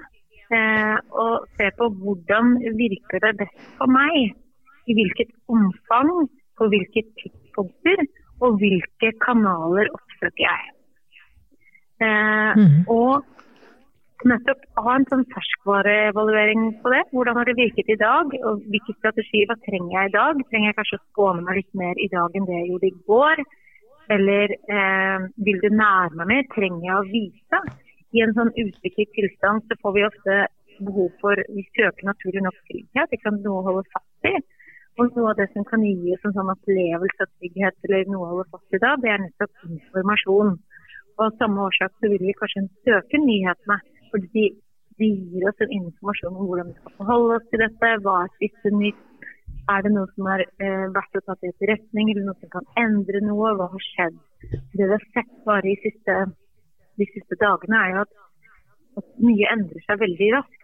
eh, 0.56 0.96
og 1.12 1.50
se 1.60 1.68
på 1.76 1.90
hvordan 2.00 2.56
virker 2.80 3.26
det 3.26 3.34
best 3.42 3.66
for 3.82 3.92
meg. 3.92 4.32
I 4.88 4.96
hvilket 4.96 5.36
omfang, 5.52 6.30
på 6.64 6.72
hvilke 6.72 7.04
tidspunkter 7.20 8.06
og 8.44 8.58
hvilke 8.62 9.12
kanaler 9.24 9.92
oppsøker 9.94 10.44
jeg. 10.46 10.74
Eh, 12.04 12.60
mm. 12.60 12.80
Og 12.92 14.28
nettopp 14.28 14.64
ha 14.86 14.96
en 14.96 15.08
sånn 15.12 15.26
ferskvareevaluering 15.32 16.70
på 16.84 16.92
det. 16.96 17.04
Hvordan 17.12 17.40
har 17.40 17.50
det 17.50 17.58
virket 17.60 17.92
i 17.92 18.00
dag, 18.00 18.32
og 18.48 18.64
hvilke 18.72 18.96
strategier 18.98 19.52
hva 19.52 19.60
trenger 19.68 19.98
jeg 19.98 20.12
i 20.12 20.16
dag? 20.16 20.44
Trenger 20.50 20.72
jeg 20.72 20.80
kanskje 20.80 21.00
å 21.00 21.06
skåne 21.12 21.46
meg 21.46 21.60
litt 21.60 21.80
mer 21.84 22.00
i 22.00 22.10
dag 22.12 22.36
enn 22.40 22.48
det 22.50 22.60
jeg 22.62 22.70
gjorde 22.72 22.90
i 22.90 22.98
går? 23.12 23.46
Eller 24.14 24.52
eh, 24.52 25.32
vil 25.48 25.64
du 25.64 25.70
nære 25.72 26.20
meg 26.20 26.32
mer? 26.34 26.52
Trenger 26.56 26.88
jeg 26.90 27.00
å 27.00 27.10
vise? 27.12 27.64
i 28.14 28.22
en 28.22 28.34
sånn 28.38 28.52
usikker 28.54 29.10
tilstand 29.16 29.66
så 29.68 29.78
får 29.82 29.96
vi 29.96 30.06
ofte 30.08 30.42
behov 30.84 31.10
for 31.22 31.40
Vi 31.54 31.64
søker 31.76 32.08
naturlig 32.08 32.44
nok 32.46 32.58
trygghet, 32.70 33.14
ikke 33.14 33.30
sant? 33.30 33.44
noe 33.46 33.62
å 33.62 33.66
holde 33.68 33.86
fast 33.94 34.30
i. 34.30 34.34
Og 35.02 35.16
noe 35.16 35.32
av 35.32 35.40
det 35.40 35.48
som 35.54 35.66
kan 35.66 35.82
gi 35.82 36.14
oss 36.14 36.26
en 36.28 36.36
sånn 36.36 36.52
opplevelse 36.54 37.26
av 37.26 37.32
trygghet 37.40 37.88
eller 37.88 38.12
noe 38.14 38.26
å 38.26 38.30
holde 38.32 38.52
fast 38.54 38.76
i 38.78 38.80
da, 38.84 38.92
det 39.02 39.10
er 39.10 39.24
nettopp 39.24 39.64
informasjon. 39.70 40.52
Og 41.16 41.24
av 41.26 41.40
samme 41.40 41.66
årsak 41.66 41.96
så 41.98 42.12
vil 42.12 42.22
vi 42.28 42.36
kanskje 42.38 42.68
søke 42.86 43.22
nyhetene. 43.24 43.80
fordi 44.12 44.30
de, 44.36 44.44
de 45.02 45.10
gir 45.10 45.48
oss 45.50 45.64
en 45.66 45.74
informasjon 45.80 46.38
om 46.38 46.46
hvordan 46.50 46.70
vi 46.70 46.78
skal 46.78 46.96
forholde 47.00 47.40
oss 47.40 47.50
til 47.50 47.64
dette. 47.64 47.92
Hva 48.06 48.20
er 48.26 48.36
siste 48.38 48.74
nytt? 48.76 49.02
Er 49.74 49.82
det 49.82 49.94
noe 49.96 50.10
som 50.14 50.28
er 50.28 50.44
eh, 50.44 50.86
verdt 50.94 51.18
å 51.18 51.24
ta 51.26 51.38
til 51.40 51.54
etterretning, 51.54 52.12
eller 52.12 52.28
noe 52.28 52.38
som 52.42 52.52
kan 52.54 52.70
endre 52.84 53.22
noe? 53.26 53.54
Hva 53.58 53.70
har 53.74 53.86
skjedd? 53.88 54.18
Det 54.44 54.84
vi 54.84 54.92
har 54.92 55.06
sett 55.16 55.34
bare 55.48 55.78
siste 55.86 56.18
de 57.02 57.08
siste 57.10 57.38
dagene, 57.42 57.80
er 57.80 57.96
jo 57.96 58.04
at, 58.04 58.12
at 59.02 59.08
mye 59.26 59.54
endrer 59.56 59.86
seg 59.88 60.02
veldig 60.04 60.30
raskt. 60.36 60.63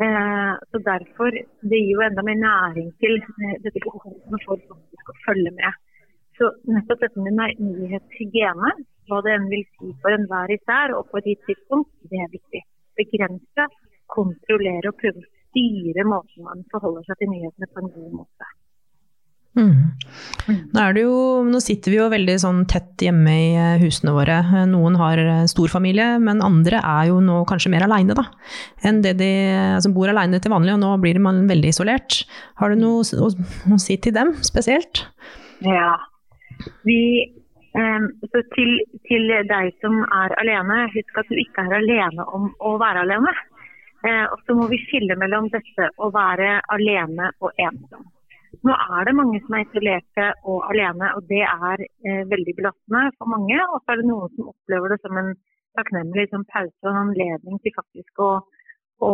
Eh, 0.00 0.54
så 0.70 0.78
derfor, 0.78 1.30
Det 1.70 1.78
gir 1.78 1.92
jo 1.94 2.00
enda 2.00 2.22
mer 2.22 2.38
næring 2.48 2.88
til 3.02 3.14
eh, 3.20 3.56
dette 3.64 3.80
behovet 3.84 4.44
for 4.44 4.56
faktisk 4.70 5.12
å 5.12 5.18
følge 5.26 5.52
med. 5.60 5.72
Så 6.38 6.48
nettopp 6.74 7.04
dette 7.04 7.20
med 7.20 7.36
nyhetshygiene, 7.60 8.70
hva 9.08 9.20
det 9.24 9.34
enn 9.36 9.50
vil 9.52 9.64
si 9.76 9.92
for 10.00 10.16
enhver 10.16 10.54
især 10.56 10.94
og 10.96 11.10
på 11.10 11.20
et 11.20 11.28
gitt 11.30 11.44
tidspunkt, 11.48 11.92
det 12.10 12.24
er 12.24 12.32
viktig. 12.32 12.62
Begrense, 12.96 13.68
kontrollere 14.16 14.88
og 14.88 14.98
prøve 15.02 15.20
å 15.20 15.30
styre 15.52 16.08
måten 16.08 16.48
man 16.48 16.64
forholder 16.72 17.04
seg 17.06 17.20
til 17.20 17.32
nyhetene 17.34 17.68
på 17.72 17.84
en 17.84 17.94
god 17.96 18.12
måte. 18.22 18.52
Mm. 19.52 19.92
Nå, 20.72 20.84
jo, 20.96 21.16
nå, 21.44 21.58
sitter 21.60 21.92
vi 21.92 21.98
jo 21.98 22.06
veldig 22.12 22.38
sånn 22.40 22.62
tett 22.70 23.02
hjemme 23.04 23.32
i 23.36 23.50
eh, 23.52 23.82
husene 23.82 24.14
våre. 24.16 24.38
Noen 24.70 24.96
har 24.96 25.20
eh, 25.20 25.42
stor 25.50 25.68
familie, 25.72 26.14
men 26.24 26.40
andre 26.44 26.80
er 26.80 27.10
jo 27.10 27.18
nå 27.24 27.42
kanskje 27.50 27.72
mer 27.74 27.84
aleine 27.84 28.16
enn 28.82 29.02
det 29.04 29.12
de 29.20 29.28
altså 29.76 29.92
bor 29.92 30.10
aleine 30.10 30.40
til 30.42 30.52
vanlig, 30.52 30.72
og 30.74 30.80
nå 30.82 30.94
blir 31.02 31.20
man 31.22 31.44
veldig 31.50 31.74
isolert. 31.74 32.22
Har 32.60 32.72
du 32.72 32.80
noe 32.80 33.04
å, 33.04 33.28
å 33.28 33.78
si 33.80 33.98
til 34.00 34.16
dem 34.16 34.32
spesielt? 34.44 35.04
Ja. 35.66 35.94
Vi, 36.88 36.98
eh, 37.76 38.08
til, 38.56 38.74
til, 39.08 39.32
deg 39.52 39.72
som 39.84 40.00
er 40.08 40.36
alene, 40.40 40.86
husk 40.96 41.20
at 41.20 41.28
du 41.28 41.36
ikke 41.36 41.66
er 41.68 41.76
alene 41.82 42.26
om 42.32 42.48
å 42.60 42.78
være 42.80 43.04
alene. 43.04 43.36
Uh, 44.02 44.26
og 44.34 44.40
så 44.42 44.54
må 44.58 44.64
vi 44.66 44.80
skille 44.82 45.14
mellom 45.14 45.44
dette 45.52 45.86
å 46.02 46.08
være 46.10 46.56
alene 46.74 47.28
og 47.38 47.52
ensom. 47.62 48.02
Nå 48.66 48.74
er 48.96 49.06
det 49.08 49.14
mange 49.18 49.40
som 49.42 49.56
er 49.56 49.64
isolerte 49.64 50.26
og 50.50 50.68
alene, 50.70 51.08
og 51.16 51.24
det 51.30 51.42
er 51.42 51.82
eh, 51.82 52.22
veldig 52.30 52.54
belastende 52.58 53.08
for 53.18 53.30
mange. 53.34 53.58
Og 53.72 53.80
så 53.82 53.94
er 53.94 54.00
det 54.00 54.10
noen 54.10 54.30
som 54.36 54.52
opplever 54.52 54.92
det 54.92 55.00
som 55.02 55.18
en 55.18 55.32
takknemlig 55.78 56.28
som 56.30 56.46
pause 56.52 56.84
og 56.84 56.90
en 56.92 57.00
anledning 57.02 57.58
til 57.64 57.74
faktisk 57.74 58.22
å, 58.22 58.30
å 59.02 59.12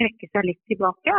trekke 0.00 0.30
seg 0.30 0.48
litt 0.48 0.62
tilbake. 0.72 1.16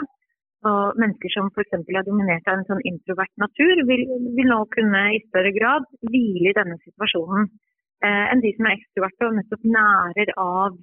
Og 0.65 0.99
mennesker 0.99 1.31
som 1.31 1.51
f.eks. 1.53 1.77
er 1.77 2.07
dominert 2.07 2.47
av 2.49 2.59
en 2.59 2.67
sånn 2.67 2.83
introvert 2.89 3.31
natur, 3.39 3.83
vil, 3.87 4.03
vil, 4.35 4.49
nå 4.49 4.59
kunne 4.75 5.03
i 5.13 5.21
større 5.27 5.53
grad 5.55 5.85
hvile 6.09 6.51
i 6.51 6.57
denne 6.57 6.79
situasjonen 6.81 7.45
eh, 7.45 8.25
enn 8.33 8.41
de 8.43 8.51
som 8.57 8.67
er 8.67 8.79
ekstroverte 8.79 9.29
og 9.29 9.37
nettopp 9.37 9.67
nærer 9.77 10.33
av, 10.41 10.79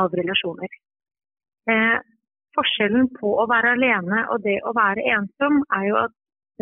av 0.00 0.16
relasjoner. 0.18 0.80
Eh, 1.70 1.98
forskjellen 2.56 3.08
på 3.18 3.32
å 3.42 3.46
være 3.50 3.74
alene 3.76 4.26
og 4.32 4.42
det 4.46 4.58
å 4.68 4.74
være 4.76 5.06
ensom, 5.16 5.62
er 5.78 5.86
jo 5.88 5.96
at, 6.02 6.14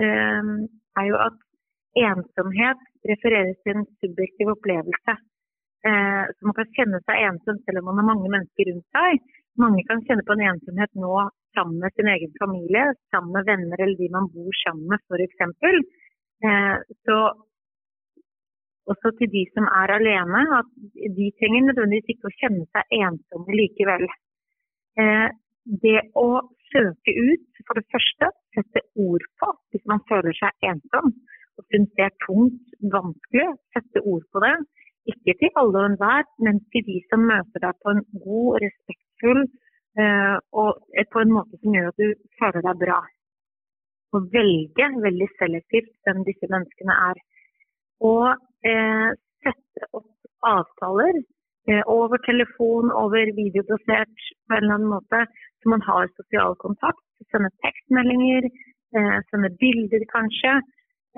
eh, 0.02 0.52
er 1.00 1.08
jo 1.10 1.18
at 1.26 1.38
ensomhet 2.10 2.86
refereres 3.10 3.58
til 3.64 3.80
en 3.80 3.86
subjektiv 4.04 4.54
opplevelse. 4.54 5.16
Eh, 5.88 6.24
så 6.36 6.46
man 6.46 6.56
kan 6.58 6.72
kjenne 6.76 7.00
seg 7.06 7.26
ensom 7.26 7.60
selv 7.64 7.80
om 7.80 7.90
man 7.90 8.00
har 8.02 8.08
mange 8.12 8.28
mennesker 8.28 8.68
rundt 8.70 8.88
seg. 8.96 9.20
Mange 9.58 9.84
kan 9.88 10.02
kjenne 10.06 10.24
på 10.26 10.36
en 10.36 10.46
ensomhet 10.52 10.92
nå 10.94 11.14
sammen 11.56 11.80
med 11.82 11.92
sin 11.96 12.08
egen 12.14 12.32
familie, 12.38 12.92
sammen 13.10 13.32
med 13.34 13.46
venner 13.48 13.80
eller 13.80 13.96
de 13.98 14.08
man 14.12 14.28
bor 14.34 14.58
sammen 14.64 14.86
med 14.92 15.00
f.eks. 15.08 15.40
Eh, 16.44 16.76
så 17.06 17.16
også 18.90 19.12
til 19.18 19.30
de 19.36 19.42
som 19.54 19.66
er 19.80 19.92
alene, 19.98 20.40
at 20.60 20.68
de 21.18 21.26
trenger 21.38 21.68
nødvendigvis 21.68 22.14
ikke 22.14 22.30
å 22.30 22.36
kjenne 22.40 22.64
seg 22.74 22.96
ensomme 23.04 23.58
likevel. 23.60 24.06
Uh, 24.98 25.28
det 25.64 26.00
å 26.18 26.28
søke 26.70 27.14
ut, 27.16 27.48
for 27.66 27.78
det 27.78 27.86
første, 27.92 28.30
sette 28.56 28.82
ord 28.98 29.24
på 29.40 29.50
hvis 29.70 29.84
man 29.90 30.02
føler 30.10 30.34
seg 30.38 30.70
ensom 30.70 31.12
og 31.60 31.66
syns 31.68 31.90
det 31.98 32.06
er 32.06 32.20
tungt, 32.24 32.76
vanskelig, 32.94 33.48
sette 33.76 34.02
ord 34.08 34.24
på 34.32 34.42
det. 34.44 34.54
Ikke 35.12 35.34
til 35.40 35.58
alle 35.60 35.82
og 35.82 35.88
enhver, 35.90 36.28
men 36.44 36.60
til 36.72 36.84
de 36.86 36.98
som 37.10 37.26
møter 37.28 37.64
deg 37.64 37.80
på 37.84 37.92
en 37.94 38.02
god, 38.24 38.60
respektfull 38.64 39.42
uh, 40.00 40.36
og 40.62 40.70
på 41.14 41.24
en 41.24 41.34
måte 41.36 41.60
som 41.60 41.76
gjør 41.76 41.90
at 41.90 42.00
du 42.00 42.14
føler 42.40 42.64
deg 42.68 42.84
bra. 42.84 43.00
Å 44.16 44.22
velge 44.36 44.88
veldig 45.04 45.28
selektivt 45.36 45.92
hvem 46.06 46.24
disse 46.28 46.48
menneskene 46.50 46.96
er. 47.10 47.20
Og 48.08 48.26
eh, 48.66 49.10
sette 49.44 49.88
opp 49.94 50.08
avtaler 50.48 51.20
eh, 51.68 51.82
over 51.84 52.18
telefon, 52.24 52.90
over 52.90 53.30
videobasert 53.36 54.24
på 54.48 54.56
en 54.56 54.64
eller 54.64 54.78
annen 54.80 54.90
måte, 54.96 55.20
så 55.60 55.72
man 55.72 55.82
har 55.88 56.10
sosial 56.16 56.56
kontakt. 56.64 57.04
Sende 57.30 57.50
tekstmeldinger, 57.64 58.48
eh, 58.96 59.18
sende 59.30 59.50
bilder 59.62 60.04
kanskje. 60.16 60.54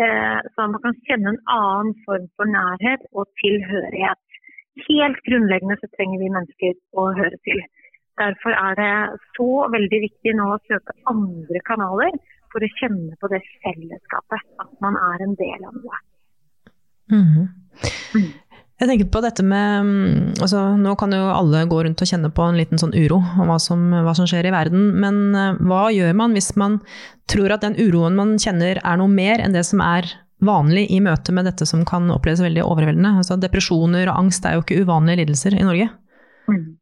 Eh, 0.03 0.41
så 0.53 0.67
man 0.73 0.83
kan 0.85 0.97
kjenne 1.07 1.29
en 1.33 1.43
annen 1.61 1.95
form 2.07 2.27
for 2.37 2.47
nærhet 2.59 3.03
og 3.13 3.29
tilhørighet. 3.43 4.23
Helt 4.89 5.19
grunnleggende 5.29 5.77
så 5.81 5.89
trenger 5.97 6.19
vi 6.23 6.35
mennesker 6.37 6.75
å 7.01 7.11
høre 7.19 7.39
til. 7.49 7.61
Derfor 8.21 8.53
er 8.67 8.79
det 8.83 8.95
så 9.37 9.51
veldig 9.75 10.01
viktig 10.07 10.35
nå 10.37 10.47
å 10.55 10.63
søke 10.69 10.97
andre 11.13 11.61
kanaler 11.69 12.17
for 12.53 12.65
å 12.65 12.73
kjenne 12.79 13.17
på 13.21 13.31
det 13.33 13.43
fellesskapet. 13.65 14.49
At 14.65 14.73
man 14.85 14.97
er 15.11 15.27
en 15.27 15.37
del 15.41 15.69
av 15.69 15.77
noe. 15.77 16.01
Mm. 17.13 17.47
Jeg 18.83 18.89
tenker 18.91 19.11
på 19.15 19.21
dette 19.23 19.45
med 19.47 19.87
mm, 19.87 20.15
altså, 20.43 20.61
Nå 20.75 20.97
kan 20.99 21.13
jo 21.15 21.23
alle 21.31 21.61
gå 21.71 21.85
rundt 21.87 22.03
og 22.03 22.09
kjenne 22.09 22.33
på 22.35 22.43
en 22.49 22.57
liten 22.59 22.81
sånn 22.83 22.97
uro 22.99 23.21
om 23.23 23.47
hva 23.53 23.61
som, 23.63 23.85
hva 23.95 24.15
som, 24.19 24.27
skjer 24.27 24.49
i 24.49 24.55
verden, 24.55 24.89
men 24.99 25.21
eh, 25.39 25.61
hva 25.71 25.85
gjør 25.95 26.17
man 26.19 26.35
hvis 26.35 26.51
man 26.59 26.81
tror 27.31 27.55
at 27.55 27.63
den 27.63 27.79
uroen 27.79 28.19
man 28.19 28.35
kjenner 28.43 28.81
er 28.83 28.99
noe 28.99 29.13
mer 29.13 29.39
enn 29.45 29.55
det 29.55 29.63
som 29.69 29.85
er 29.87 30.11
vanlig 30.43 30.89
i 30.91 30.99
møte 31.05 31.31
med 31.31 31.47
dette 31.47 31.69
som 31.69 31.85
kan 31.87 32.11
oppleves 32.11 32.43
veldig 32.43 32.65
overveldende? 32.67 33.15
Altså, 33.23 33.39
depresjoner 33.39 34.11
og 34.11 34.19
angst 34.25 34.51
er 34.51 34.59
jo 34.59 34.65
ikke 34.65 34.83
uvanlige 34.83 35.23
lidelser 35.23 35.55
i 35.61 35.63
Norge? 35.69 35.87
Mm. 36.51 36.75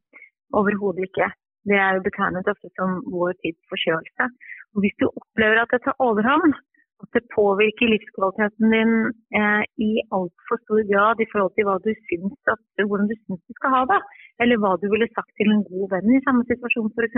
Overhodet 0.57 1.05
ikke. 1.11 1.29
Det 1.69 1.77
er 1.77 1.99
jo 1.99 2.07
betegnet 2.09 2.49
ofte 2.49 2.73
som 2.81 2.97
vår 3.13 3.37
tids 3.45 3.61
forkjølelse. 3.69 4.33
Og 4.73 4.87
hvis 4.87 4.97
du 5.03 5.11
opplever 5.11 5.61
at 5.61 5.77
det 5.77 5.83
tar 5.85 6.01
overhånd, 6.01 6.57
at 7.03 7.11
det 7.17 7.23
påvirker 7.37 7.93
livskvaliteten 7.93 8.75
din 8.75 8.93
eh, 9.39 9.63
i 9.89 9.91
altfor 10.17 10.57
stor 10.65 10.83
grad 10.93 11.23
i 11.25 11.29
forhold 11.33 11.55
til 11.57 11.67
hva 11.69 11.77
du 11.87 11.93
syns 12.09 12.53
at, 12.55 12.63
hvordan 12.89 13.09
du 13.11 13.17
syns 13.19 13.43
du 13.49 13.55
skal 13.59 13.75
ha 13.77 13.83
det. 13.93 14.01
Eller 14.43 14.61
hva 14.61 14.73
du 14.81 14.87
ville 14.93 15.09
sagt 15.17 15.33
til 15.41 15.49
en 15.55 15.65
god 15.71 15.87
venn 15.95 16.17
i 16.17 16.25
samme 16.27 16.45
situasjon 16.51 16.93
f.eks. 16.93 17.17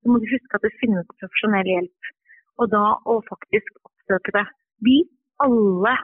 Så 0.00 0.06
må 0.10 0.16
du 0.22 0.26
huske 0.34 0.56
at 0.56 0.64
det 0.66 0.78
finnes 0.80 1.12
profesjonell 1.20 1.68
hjelp. 1.74 2.12
Og 2.60 2.72
da 2.76 2.86
å 3.12 3.20
faktisk 3.28 3.78
oppsøke 3.88 4.34
det. 4.38 4.46
Vi 4.86 4.98
alle 5.46 5.94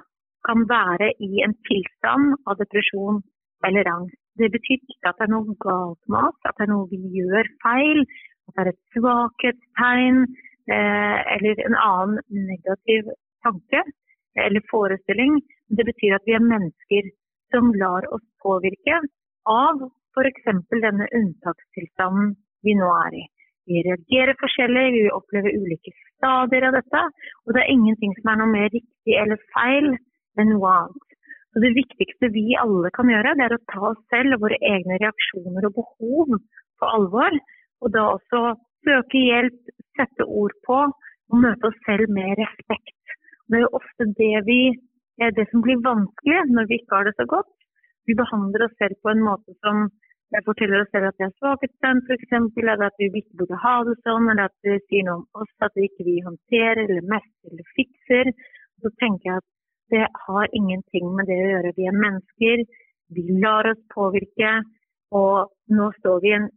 kan 0.47 0.65
være 0.71 1.13
i 1.29 1.43
en 1.47 1.57
tilstand 1.69 2.37
av 2.49 2.59
depresjon 2.63 3.23
eller 3.67 3.91
angst. 3.97 4.17
Det 4.39 4.53
betyr 4.55 4.79
ikke 4.79 5.11
at 5.11 5.19
det 5.19 5.27
er 5.27 5.35
noe 5.35 5.55
galt 5.65 6.03
med 6.13 6.29
oss, 6.29 6.41
at 6.47 6.55
det 6.59 6.69
er 6.69 6.71
noe 6.71 6.87
vi 6.93 7.01
gjør 7.19 7.49
feil, 7.65 8.05
at 8.49 8.55
det 8.55 8.63
er 8.63 8.71
et 8.71 8.83
svakhetstegn 8.95 10.21
eller 10.75 11.61
en 11.67 11.77
annen 11.81 12.19
negativ 12.29 13.09
tanke 13.47 13.83
eller 14.47 14.63
forestilling. 14.71 15.41
Det 15.69 15.85
betyr 15.89 16.17
at 16.17 16.27
vi 16.29 16.37
er 16.37 16.45
mennesker 16.45 17.11
som 17.55 17.73
lar 17.83 18.07
oss 18.15 18.25
påvirke 18.43 19.01
av 19.49 19.89
f.eks. 20.15 20.47
denne 20.73 21.09
unntakstilstanden 21.21 22.37
vi 22.67 22.75
nå 22.77 22.89
er 23.07 23.19
i. 23.23 23.25
Vi 23.69 23.83
reagerer 23.85 24.37
forskjellig, 24.41 24.85
vi 24.97 25.03
opplever 25.13 25.57
ulike 25.61 25.93
stadier 26.17 26.69
av 26.71 26.79
dette. 26.79 27.03
Og 27.47 27.55
det 27.55 27.63
er 27.63 27.75
ingenting 27.75 28.15
som 28.19 28.33
er 28.33 28.41
noe 28.41 28.53
mer 28.53 28.71
riktig 28.73 29.17
eller 29.23 29.41
feil 29.53 29.93
enn 30.41 30.53
noe 30.55 30.73
annet. 30.73 31.05
Så 31.53 31.63
Det 31.65 31.75
viktigste 31.77 32.31
vi 32.33 32.47
alle 32.61 32.91
kan 32.97 33.11
gjøre, 33.13 33.35
det 33.37 33.45
er 33.47 33.57
å 33.57 33.65
ta 33.73 33.83
oss 33.91 34.01
selv 34.13 34.37
og 34.37 34.47
våre 34.47 34.59
egne 34.73 34.99
reaksjoner 35.03 35.69
og 35.69 35.77
behov 35.81 36.35
på 36.81 36.91
alvor. 36.97 37.39
Og 37.83 37.93
da 37.95 38.05
også 38.15 38.43
søke 38.87 39.21
hjelp, 39.21 39.61
sette 39.99 40.27
ord 40.43 40.55
på 40.67 40.81
og 40.89 41.43
møte 41.45 41.69
oss 41.69 41.79
selv 41.87 42.11
med 42.15 42.39
respekt. 42.41 43.15
Det 43.49 43.59
er 43.59 43.65
jo 43.67 43.77
ofte 43.81 44.09
det, 44.19 44.35
vi, 44.49 44.61
det 45.37 45.47
som 45.51 45.65
blir 45.65 45.81
vanskelig 45.85 46.45
når 46.55 46.69
vi 46.71 46.81
ikke 46.81 46.97
har 46.97 47.09
det 47.09 47.17
så 47.21 47.27
godt. 47.29 47.55
Vi 48.09 48.17
behandler 48.17 48.65
oss 48.67 48.77
selv 48.81 48.97
på 49.05 49.13
en 49.13 49.25
måte 49.25 49.57
som 49.65 49.89
jeg 50.37 50.45
forteller 50.45 50.83
oss 50.83 50.91
selv 50.93 51.09
at 51.09 51.17
det 51.21 51.27
er 51.27 51.37
svakhetstegn 51.41 52.01
f.eks., 52.05 52.33
eller 52.61 52.87
at 52.89 52.99
vi 53.01 53.09
ikke 53.21 53.39
burde 53.41 53.61
ha 53.63 53.77
det 53.89 53.95
sånn, 54.05 54.27
eller 54.29 54.51
at 54.51 54.57
det 54.67 54.77
sier 54.85 55.07
noe 55.07 55.23
om 55.23 55.43
oss 55.43 55.65
at 55.65 55.77
vi 55.79 55.87
ikke 55.89 56.05
vi 56.09 56.17
håndterer 56.27 56.83
eller 56.85 57.07
mestrer 57.13 57.55
eller 57.55 57.71
fikser. 57.79 58.33
Så 58.83 58.93
tenker 59.01 59.31
jeg 59.31 59.41
at 59.41 59.49
det 59.95 60.05
har 60.27 60.59
ingenting 60.61 61.09
med 61.17 61.31
det 61.33 61.39
å 61.41 61.49
gjøre. 61.53 61.73
Vi 61.79 61.89
er 61.89 62.03
mennesker, 62.05 62.65
vi 63.17 63.25
lar 63.41 63.71
oss 63.71 63.81
påvirke, 63.95 64.53
og 65.17 65.49
nå 65.73 65.89
står 65.97 66.21
vi 66.25 66.35
i 66.35 66.37
en, 66.37 66.51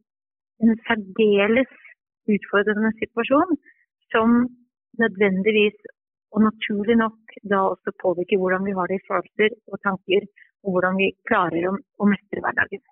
en 0.68 0.76
særdeles 0.90 1.72
utfordrende 2.30 2.92
situasjon 3.00 3.58
som 4.14 4.38
nødvendigvis 5.02 5.78
og 6.36 6.46
naturlig 6.48 6.96
nok 7.00 7.36
da 7.52 7.60
også 7.74 7.94
påvirker 8.04 8.40
hvordan 8.40 8.66
vi 8.68 8.76
har 8.78 8.88
det 8.92 9.00
i 9.00 9.06
følelser 9.10 9.56
og 9.72 9.82
tanker, 9.88 10.28
og 10.64 10.76
hvordan 10.76 11.00
vi 11.02 11.10
klarer 11.30 11.68
å, 11.68 11.74
å 11.76 12.08
mestre 12.08 12.44
hverdagen. 12.44 12.84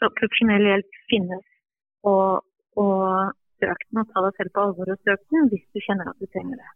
Så 0.00 0.10
profesjonell 0.16 0.66
hjelp 0.68 0.98
finnes, 1.12 1.46
og, 2.08 2.42
og 2.80 3.32
søk 3.60 3.86
den 3.88 4.02
og 4.02 4.12
ta 4.12 4.24
deg 4.26 4.36
selv 4.36 4.54
på 4.54 4.66
alvor 4.66 4.92
og 4.92 5.08
søk 5.08 5.24
den 5.32 5.50
hvis 5.52 5.66
du 5.72 5.82
kjenner 5.86 6.12
at 6.12 6.20
du 6.20 6.28
trenger 6.28 6.60
det. 6.60 6.70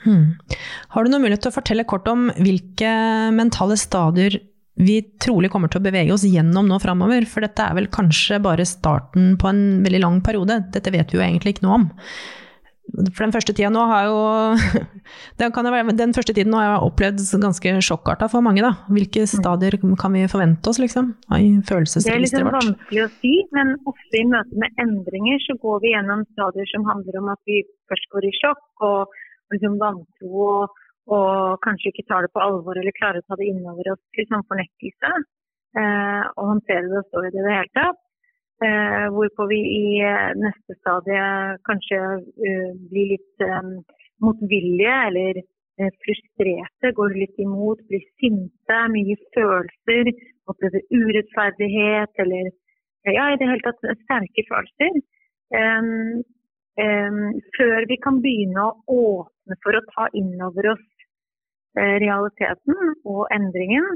Hmm. 0.00 0.28
Har 0.92 1.04
du 1.04 1.12
noen 1.12 1.26
mulighet 1.26 1.44
til 1.44 1.52
å 1.52 1.58
fortelle 1.58 1.88
kort 1.88 2.08
om 2.08 2.30
hvilke 2.40 2.92
mentale 3.36 3.76
stadier 3.80 4.38
vi 4.80 4.98
trolig 5.22 5.50
kommer 5.52 5.70
til 5.70 5.80
å 5.80 5.84
bevege 5.84 6.14
oss 6.14 6.26
gjennom 6.26 6.68
nå 6.70 6.80
framover. 6.82 7.26
For 7.28 7.44
dette 7.44 7.64
er 7.64 7.76
vel 7.76 7.90
kanskje 7.92 8.40
bare 8.42 8.66
starten 8.68 9.34
på 9.40 9.50
en 9.50 9.62
veldig 9.84 10.02
lang 10.02 10.20
periode. 10.24 10.62
Dette 10.74 10.92
vet 10.94 11.12
vi 11.12 11.20
jo 11.20 11.24
egentlig 11.24 11.56
ikke 11.56 11.66
noe 11.68 11.80
om. 11.80 11.88
For 12.90 13.22
den 13.22 13.32
første 13.34 13.54
tida 13.54 13.70
nå 13.70 13.84
har 13.86 14.08
jo 14.08 14.16
den, 15.40 15.52
være, 15.54 15.94
den 15.98 16.14
første 16.16 16.34
tiden 16.34 16.54
har 16.56 16.66
jeg 16.66 16.88
opplevd 16.88 17.22
ganske 17.44 17.74
sjokkarta 17.86 18.26
for 18.32 18.44
mange, 18.44 18.64
da. 18.64 18.72
Hvilke 18.90 19.22
mm. 19.26 19.30
stadier 19.30 19.76
kan 20.00 20.16
vi 20.16 20.24
forvente 20.30 20.72
oss, 20.72 20.80
liksom? 20.82 21.12
I 21.36 21.52
følelsesregisteret 21.68 22.48
vårt? 22.48 22.56
Det 22.56 22.60
er 22.60 22.66
litt 22.66 22.80
vanskelig 22.80 23.04
å 23.04 23.10
si, 23.20 23.34
men 23.56 23.74
ofte 23.92 24.20
i 24.20 24.26
møte 24.32 24.62
med 24.64 24.82
endringer 24.82 25.42
så 25.46 25.56
går 25.62 25.82
vi 25.84 25.94
gjennom 25.94 26.26
stadier 26.34 26.70
som 26.72 26.86
handler 26.88 27.20
om 27.22 27.32
at 27.34 27.42
vi 27.50 27.62
først 27.92 28.10
går 28.14 28.26
i 28.26 28.36
sjokk 28.40 28.86
og 28.90 29.18
liksom 29.54 29.78
vantro 29.82 30.46
og, 30.48 30.80
og, 31.10 31.58
kanskje 31.64 31.90
ikke 31.90 32.06
tar 32.08 32.26
det 32.26 32.32
på 32.34 32.42
alvor 32.44 32.78
eller 32.78 32.94
klarer 32.96 33.22
å 33.22 33.28
ta 33.28 33.38
det 33.40 33.50
innover 33.50 33.92
oss 33.92 34.02
til 34.16 34.28
sånn 34.30 34.46
fornektelse. 34.50 35.12
Eh, 35.80 36.22
og 36.36 36.46
håndtere 36.54 36.88
det 36.90 36.98
og 36.98 37.08
stå 37.08 37.24
i 37.26 37.32
det 37.34 37.40
i 37.40 37.46
det 37.46 37.56
hele 37.56 37.74
tatt. 37.78 38.00
Eh, 38.66 39.06
hvorpå 39.14 39.46
vi 39.48 39.60
i 39.60 39.84
eh, 40.04 40.32
neste 40.36 40.74
stadie 40.80 41.28
kanskje 41.64 42.00
uh, 42.20 42.72
blir 42.90 43.14
litt 43.14 43.44
um, 43.46 43.70
motvillige 44.20 44.96
eller 45.06 45.38
uh, 45.40 45.88
frustrerte, 46.04 46.90
går 46.98 47.14
litt 47.16 47.40
imot, 47.40 47.80
blir 47.88 48.04
sinte, 48.20 48.82
mye 48.92 49.16
følelser, 49.36 50.12
opplever 50.52 50.84
urettferdighet 50.92 52.20
eller 52.26 52.50
ja, 53.08 53.30
i 53.30 53.40
det 53.40 53.48
hele 53.48 53.64
tatt 53.64 53.80
sterke 54.02 54.44
følelser. 54.50 55.00
Um, 55.56 56.20
um, 56.84 57.24
før 57.56 57.88
vi 57.88 57.96
kan 58.04 58.20
begynne 58.20 58.66
å 58.66 58.76
åpne 58.92 59.56
for 59.64 59.78
å 59.78 59.86
ta 59.94 60.10
inn 60.20 60.36
over 60.44 60.74
oss 60.74 60.84
realiteten 61.76 62.78
og 63.06 63.28
endringen. 63.30 63.86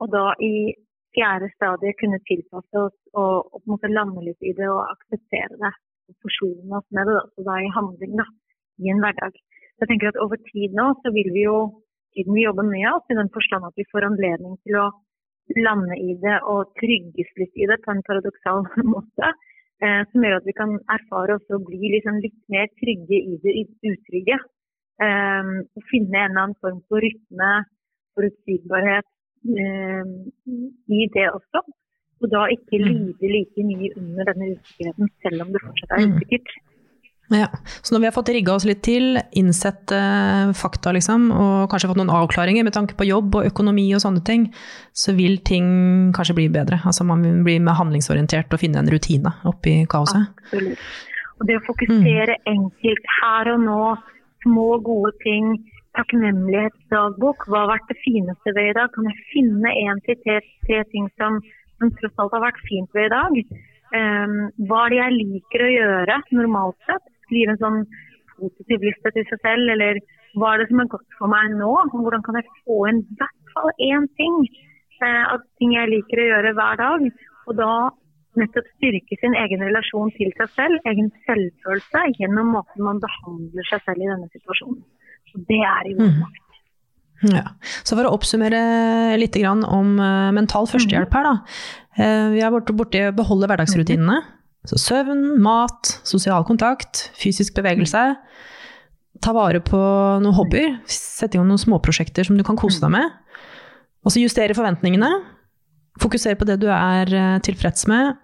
og 0.00 0.06
da 0.14 0.22
i 0.40 0.72
fjerde 1.16 1.50
stadiet 1.56 1.98
kunne 2.00 2.20
tilpasse 2.28 2.84
oss 2.86 2.98
og, 3.12 3.50
og, 3.52 3.58
på 3.60 3.66
en 3.66 3.72
måte 3.74 3.90
lande 3.92 4.24
litt 4.24 4.46
i 4.48 4.54
det 4.56 4.68
og 4.72 4.86
akseptere 4.94 5.58
det. 5.60 5.72
Og 6.08 6.16
forsone 6.24 6.78
oss 6.78 6.88
med 6.96 7.08
det, 7.10 7.18
så 7.34 7.44
da 7.46 7.58
i 7.60 7.74
handling 7.76 8.16
da, 8.20 8.26
i 8.82 8.92
en 8.92 9.02
hverdag. 9.04 9.36
Så 9.36 9.84
jeg 9.84 9.90
tenker 9.92 10.12
at 10.12 10.20
Over 10.24 10.40
tid 10.48 10.74
nå 10.78 10.88
så 11.02 11.12
vil 11.14 11.30
vi 11.36 11.44
jo 11.44 11.58
tiden 12.16 12.36
vi 12.36 12.46
jobber 12.46 12.66
med 12.68 12.88
oss, 12.92 13.06
i 13.10 13.18
den 13.18 13.30
forstand 13.36 13.68
at 13.68 13.78
vi 13.80 13.88
får 13.92 14.08
anledning 14.08 14.58
til 14.64 14.78
å 14.80 14.90
lande 15.66 15.96
i 15.98 16.16
det 16.22 16.38
og 16.48 16.72
trygges 16.80 17.30
litt 17.40 17.56
i 17.58 17.68
det 17.70 17.80
på 17.84 17.92
en 17.92 18.04
paradoksal 18.08 18.66
måte. 18.94 19.32
Eh, 19.82 20.02
som 20.12 20.22
gjør 20.22 20.38
at 20.38 20.46
vi 20.46 20.54
kan 20.54 20.76
erfare 20.94 21.36
oss 21.36 21.54
og 21.54 21.64
bli 21.66 21.90
liksom 21.96 22.20
litt 22.22 22.38
mer 22.52 22.68
trygge 22.78 23.18
i 23.18 23.38
det 23.42 23.54
utrygge. 23.90 24.38
Eh, 25.02 25.52
og 25.76 25.88
finne 25.90 26.18
en 26.18 26.30
eller 26.30 26.44
annen 26.46 26.60
form 26.62 26.80
for 26.88 27.02
rytme, 27.04 27.52
forutsigbarhet, 28.16 29.08
Eh, 29.42 30.04
i 30.94 31.06
det 31.14 31.30
også. 31.34 31.62
Og 32.22 32.28
da 32.30 32.44
ikke 32.54 32.78
mm. 32.78 32.90
lide 32.90 33.30
like 33.34 33.64
mye 33.66 33.88
under 33.98 34.28
denne 34.30 34.52
usikkerheten, 34.54 35.08
selv 35.24 35.42
om 35.42 35.48
det 35.54 35.62
fortsatt 35.64 35.96
er 35.96 36.04
mm. 36.04 36.12
usikkert. 36.14 36.52
Ja, 37.32 37.48
Så 37.82 37.94
når 37.94 38.00
vi 38.00 38.06
har 38.06 38.14
fått 38.14 38.28
rigga 38.34 38.54
oss 38.54 38.66
litt 38.68 38.82
til, 38.84 39.16
innsett 39.40 39.90
eh, 39.96 40.52
fakta 40.58 40.92
liksom, 40.92 41.30
og 41.32 41.70
kanskje 41.72 41.88
fått 41.90 42.00
noen 42.02 42.12
avklaringer 42.12 42.66
med 42.66 42.74
tanke 42.76 42.94
på 42.98 43.06
jobb 43.08 43.38
og 43.40 43.48
økonomi 43.48 43.86
og 43.96 44.02
sånne 44.04 44.22
ting, 44.26 44.50
så 44.92 45.14
vil 45.16 45.38
ting 45.40 46.12
kanskje 46.14 46.36
bli 46.36 46.46
bedre. 46.52 46.82
Altså 46.84 47.06
Man 47.08 47.24
blir 47.46 47.62
mer 47.64 47.78
handlingsorientert 47.80 48.52
og 48.52 48.62
finne 48.62 48.82
en 48.82 48.92
rutine 48.92 49.32
oppi 49.48 49.80
kaoset. 49.90 50.28
Absolutt. 50.44 50.86
Og 51.40 51.48
det 51.48 51.58
å 51.58 51.66
fokusere 51.66 52.36
mm. 52.36 52.50
enkelt 52.52 53.12
her 53.16 53.54
og 53.56 53.64
nå, 53.64 53.82
små, 54.42 54.68
gode 54.84 55.12
ting, 55.24 55.56
takknemlighetsdagbok. 55.98 57.46
Hva 57.48 57.64
har 57.64 57.72
vært 57.74 57.90
det 57.90 57.98
fineste 58.04 58.54
ved 58.56 58.70
i 58.70 58.76
dag? 58.78 58.92
Kan 58.94 59.10
jeg 59.10 59.26
finne 59.32 59.74
én 59.82 60.00
til 60.06 60.18
tre, 60.24 60.38
ting 60.94 61.08
som, 61.20 61.40
som, 61.78 61.92
tross 61.98 62.22
alt 62.22 62.36
har 62.36 62.46
vært 62.46 62.64
fint 62.68 62.96
ved 62.96 63.08
i 63.08 63.12
dag? 63.12 63.38
Um, 63.92 64.38
hva 64.68 64.86
er 64.86 64.94
det 64.94 65.00
jeg 65.02 65.18
liker 65.18 65.64
å 65.66 65.72
gjøre 65.74 66.18
normalt 66.32 66.88
sett? 66.88 67.04
Skrive 67.26 67.54
en 67.54 67.62
sånn 67.62 67.80
positiv 68.38 68.86
liste 68.88 69.12
til 69.14 69.26
seg 69.28 69.42
selv, 69.44 69.72
eller 69.74 70.00
hva 70.40 70.54
er 70.54 70.62
det 70.62 70.70
som 70.70 70.80
er 70.80 70.92
godt 70.94 71.18
for 71.18 71.32
meg 71.32 71.52
nå? 71.58 71.72
Hvordan 71.92 72.24
kan 72.24 72.40
jeg 72.40 72.48
få 72.62 72.78
inn 72.88 73.02
i 73.02 73.18
hvert 73.20 73.52
fall 73.52 73.72
én 73.84 74.08
ting 74.20 74.38
uh, 75.02 75.34
av 75.34 75.42
ting 75.60 75.76
jeg 75.76 75.92
liker 75.92 76.22
å 76.22 76.30
gjøre 76.30 76.54
hver 76.56 76.80
dag? 76.80 77.10
Og 77.50 77.58
da 77.58 77.72
nettopp 78.40 78.68
styrke 78.76 79.18
sin 79.20 79.34
egen 79.38 79.64
relasjon 79.66 80.12
til 80.16 80.30
seg 80.38 80.52
selv, 80.56 80.78
egen 80.88 81.10
selvfølelse, 81.26 82.04
gjennom 82.18 82.54
måten 82.56 82.86
man 82.86 83.02
behandler 83.02 83.68
seg 83.68 83.84
selv 83.86 84.04
i 84.04 84.10
denne 84.10 84.30
situasjonen. 84.32 84.80
Så 85.32 85.42
Det 85.48 85.60
er 85.60 85.90
i 85.90 85.96
vår 85.98 86.14
mm. 86.14 86.38
Ja. 87.30 87.44
Så 87.86 87.94
for 87.94 88.08
å 88.08 88.14
oppsummere 88.16 88.60
litt 89.20 89.36
om 89.46 89.92
eh, 90.02 90.30
mental 90.34 90.66
førstehjelp 90.66 91.12
her, 91.14 91.28
da. 91.28 91.34
Eh, 91.94 92.28
vi 92.34 92.42
har 92.42 92.50
vært 92.54 92.72
borti 92.74 93.04
å 93.06 93.14
beholde 93.14 93.46
hverdagsrutinene. 93.50 94.16
Så 94.66 94.78
søvn, 94.78 95.22
mat, 95.42 95.90
sosial 96.06 96.44
kontakt, 96.46 97.08
fysisk 97.18 97.54
bevegelse. 97.58 98.02
Ta 99.22 99.34
vare 99.34 99.62
på 99.62 99.78
noen 100.22 100.34
hobbyer. 100.34 100.76
Sette 100.90 101.36
i 101.36 101.40
gang 101.40 101.48
noen 101.50 101.62
småprosjekter 101.62 102.26
som 102.26 102.38
du 102.38 102.44
kan 102.46 102.58
kose 102.58 102.82
deg 102.82 102.94
med. 102.94 103.06
Og 104.02 104.14
så 104.14 104.22
justere 104.22 104.56
forventningene. 104.58 105.10
Fokusere 106.02 106.38
på 106.40 106.46
det 106.48 106.58
du 106.62 106.68
er 106.72 107.10
eh, 107.10 107.38
tilfreds 107.44 107.86
med. 107.90 108.18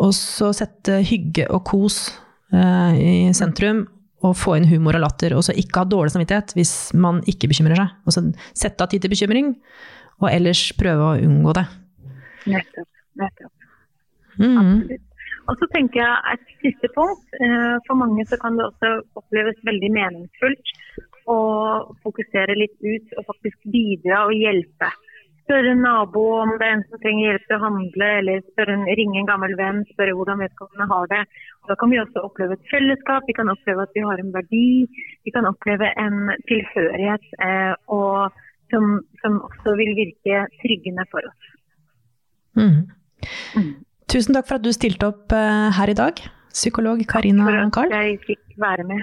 Og 0.00 0.12
så 0.16 0.50
sette 0.56 1.00
hygge 1.04 1.46
og 1.52 1.64
kos 1.68 2.02
i 2.50 3.30
sentrum 3.36 3.84
Og 4.26 4.32
få 4.36 4.56
inn 4.58 4.66
humor 4.66 4.96
og 4.98 5.04
latter, 5.04 5.36
og 5.36 5.44
så 5.46 5.54
ikke 5.56 5.84
ha 5.84 5.88
dårlig 5.88 6.12
samvittighet 6.12 6.56
hvis 6.58 6.72
man 6.98 7.22
ikke 7.30 7.48
bekymrer 7.48 7.78
seg. 7.78 7.92
Og 8.04 8.12
så 8.16 8.24
sette 8.52 8.84
av 8.84 8.90
tid 8.92 9.04
til 9.04 9.12
bekymring, 9.14 9.54
og 10.20 10.26
ellers 10.28 10.66
prøve 10.76 11.06
å 11.06 11.20
unngå 11.24 11.54
det. 11.56 11.62
Nettopp. 12.52 12.90
Nettopp. 13.22 13.54
Mm. 14.36 14.58
Absolutt. 14.60 15.06
Og 15.50 15.58
så 15.58 15.66
tenker 15.72 16.02
jeg 16.02 16.34
et 16.34 16.52
siste 16.62 16.90
punkt. 16.94 17.24
Eh, 17.40 17.76
for 17.86 17.98
mange 17.98 18.26
så 18.28 18.38
kan 18.40 18.58
det 18.58 18.66
også 18.68 18.92
oppleves 19.18 19.58
veldig 19.66 19.90
meningsfullt 19.96 20.74
å 21.30 21.38
fokusere 22.04 22.56
litt 22.58 22.76
ut 22.82 23.16
og 23.18 23.26
faktisk 23.28 23.58
bidra 23.72 24.24
og 24.28 24.36
hjelpe 24.36 24.90
spørre 25.50 25.72
en 25.74 25.82
nabo 25.82 26.22
om 26.38 26.52
det 26.60 26.66
er 26.66 26.76
en 26.76 26.84
som 26.86 27.00
trenger 27.02 27.26
hjelp 27.26 27.46
til 27.48 27.56
å 27.56 27.64
handle, 27.64 28.10
eller 28.20 28.42
spørre 28.52 28.76
en, 28.76 28.84
ringe 29.00 29.18
en 29.18 29.26
gammel 29.26 29.56
venn, 29.58 29.80
spørre 29.90 30.14
hvordan 30.14 30.42
vedkommende 30.44 30.86
har 30.92 31.10
det. 31.10 31.22
Og 31.62 31.72
da 31.72 31.76
kan 31.80 31.90
vi 31.90 31.98
også 31.98 32.22
oppleve 32.28 32.54
et 32.54 32.70
fellesskap, 32.70 33.26
vi 33.26 33.36
kan 33.36 33.50
oppleve 33.50 33.82
at 33.82 33.98
vi 33.98 34.06
har 34.06 34.22
en 34.22 34.32
verdi, 34.36 34.70
vi 35.26 35.34
kan 35.34 35.48
oppleve 35.50 35.90
en 36.04 36.32
tilhørighet 36.46 37.26
eh, 37.42 37.74
og, 37.90 38.40
som, 38.70 39.00
som, 39.24 39.42
også 39.50 39.74
vil 39.80 39.92
virke 39.98 40.44
tryggende 40.62 41.06
for 41.10 41.26
oss. 41.26 41.54
Mm. 42.54 42.82
Mm. 43.58 43.72
Tusen 44.10 44.36
takk 44.36 44.46
for 44.46 44.60
at 44.60 44.66
du 44.66 44.70
stilte 44.74 45.10
opp 45.10 45.34
eh, 45.34 45.70
her 45.80 45.90
i 45.90 45.98
dag, 45.98 46.22
psykolog 46.54 47.02
Karina 47.10 47.50
Karl. 47.74 47.90
Takk 47.90 47.90
for 47.90 47.98
at 47.98 48.06
jeg 48.06 48.22
fikk 48.28 48.60
være 48.62 48.86
med. 48.86 49.02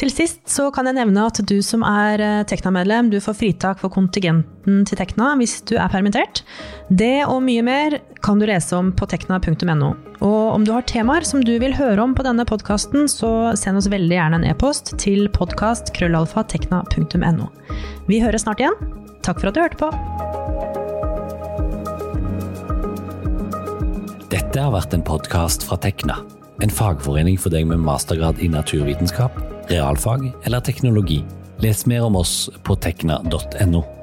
Til 0.00 0.08
sist 0.10 0.40
så 0.50 0.64
kan 0.74 0.88
jeg 0.88 0.96
nevne 0.96 1.26
at 1.28 1.38
du 1.46 1.60
som 1.62 1.84
er 1.86 2.20
eh, 2.22 2.44
Tekna-medlem, 2.48 3.10
du 3.12 3.20
får 3.22 3.36
fritak 3.38 3.78
for 3.82 3.92
kontingenten 3.92 4.86
til 4.88 4.98
Tekna 4.98 5.36
hvis 5.38 5.60
du 5.68 5.76
er 5.76 5.90
permittert. 5.92 6.42
Det 6.88 7.24
og 7.28 7.42
mye 7.44 7.62
mer 7.66 7.98
kan 8.24 8.40
du 8.40 8.46
lese 8.48 8.76
om 8.78 8.92
på 8.96 9.06
tekna.no. 9.10 9.90
Og 10.22 10.54
om 10.56 10.64
du 10.66 10.72
har 10.74 10.82
temaer 10.88 11.24
som 11.28 11.40
du 11.44 11.58
vil 11.62 11.74
høre 11.76 12.02
om 12.02 12.14
på 12.18 12.24
denne 12.26 12.44
podkasten, 12.48 13.08
så 13.10 13.52
send 13.58 13.78
oss 13.78 13.90
veldig 13.92 14.16
gjerne 14.16 14.36
en 14.40 14.48
e-post 14.50 14.84
til 15.02 15.28
podkastkrøllalfatekna.no. 15.36 17.46
Vi 18.10 18.16
høres 18.24 18.42
snart 18.46 18.60
igjen. 18.62 18.76
Takk 19.22 19.38
for 19.38 19.52
at 19.52 19.54
du 19.54 19.62
hørte 19.62 19.78
på. 19.78 19.88
Dette 24.32 24.58
har 24.58 24.72
vært 24.74 24.94
en 24.96 25.06
podkast 25.06 25.62
fra 25.68 25.76
Tekna, 25.78 26.16
en 26.64 26.72
fagforening 26.72 27.38
for 27.38 27.50
deg 27.54 27.68
med 27.70 27.84
mastergrad 27.84 28.40
i 28.42 28.48
naturvitenskap 28.50 29.51
realfag 29.70 30.32
eller 30.44 30.60
teknologi. 30.60 31.24
Les 31.62 31.86
mer 31.86 32.04
om 32.04 32.16
oss 32.16 32.50
på 32.62 32.76
tekna.no. 32.76 34.01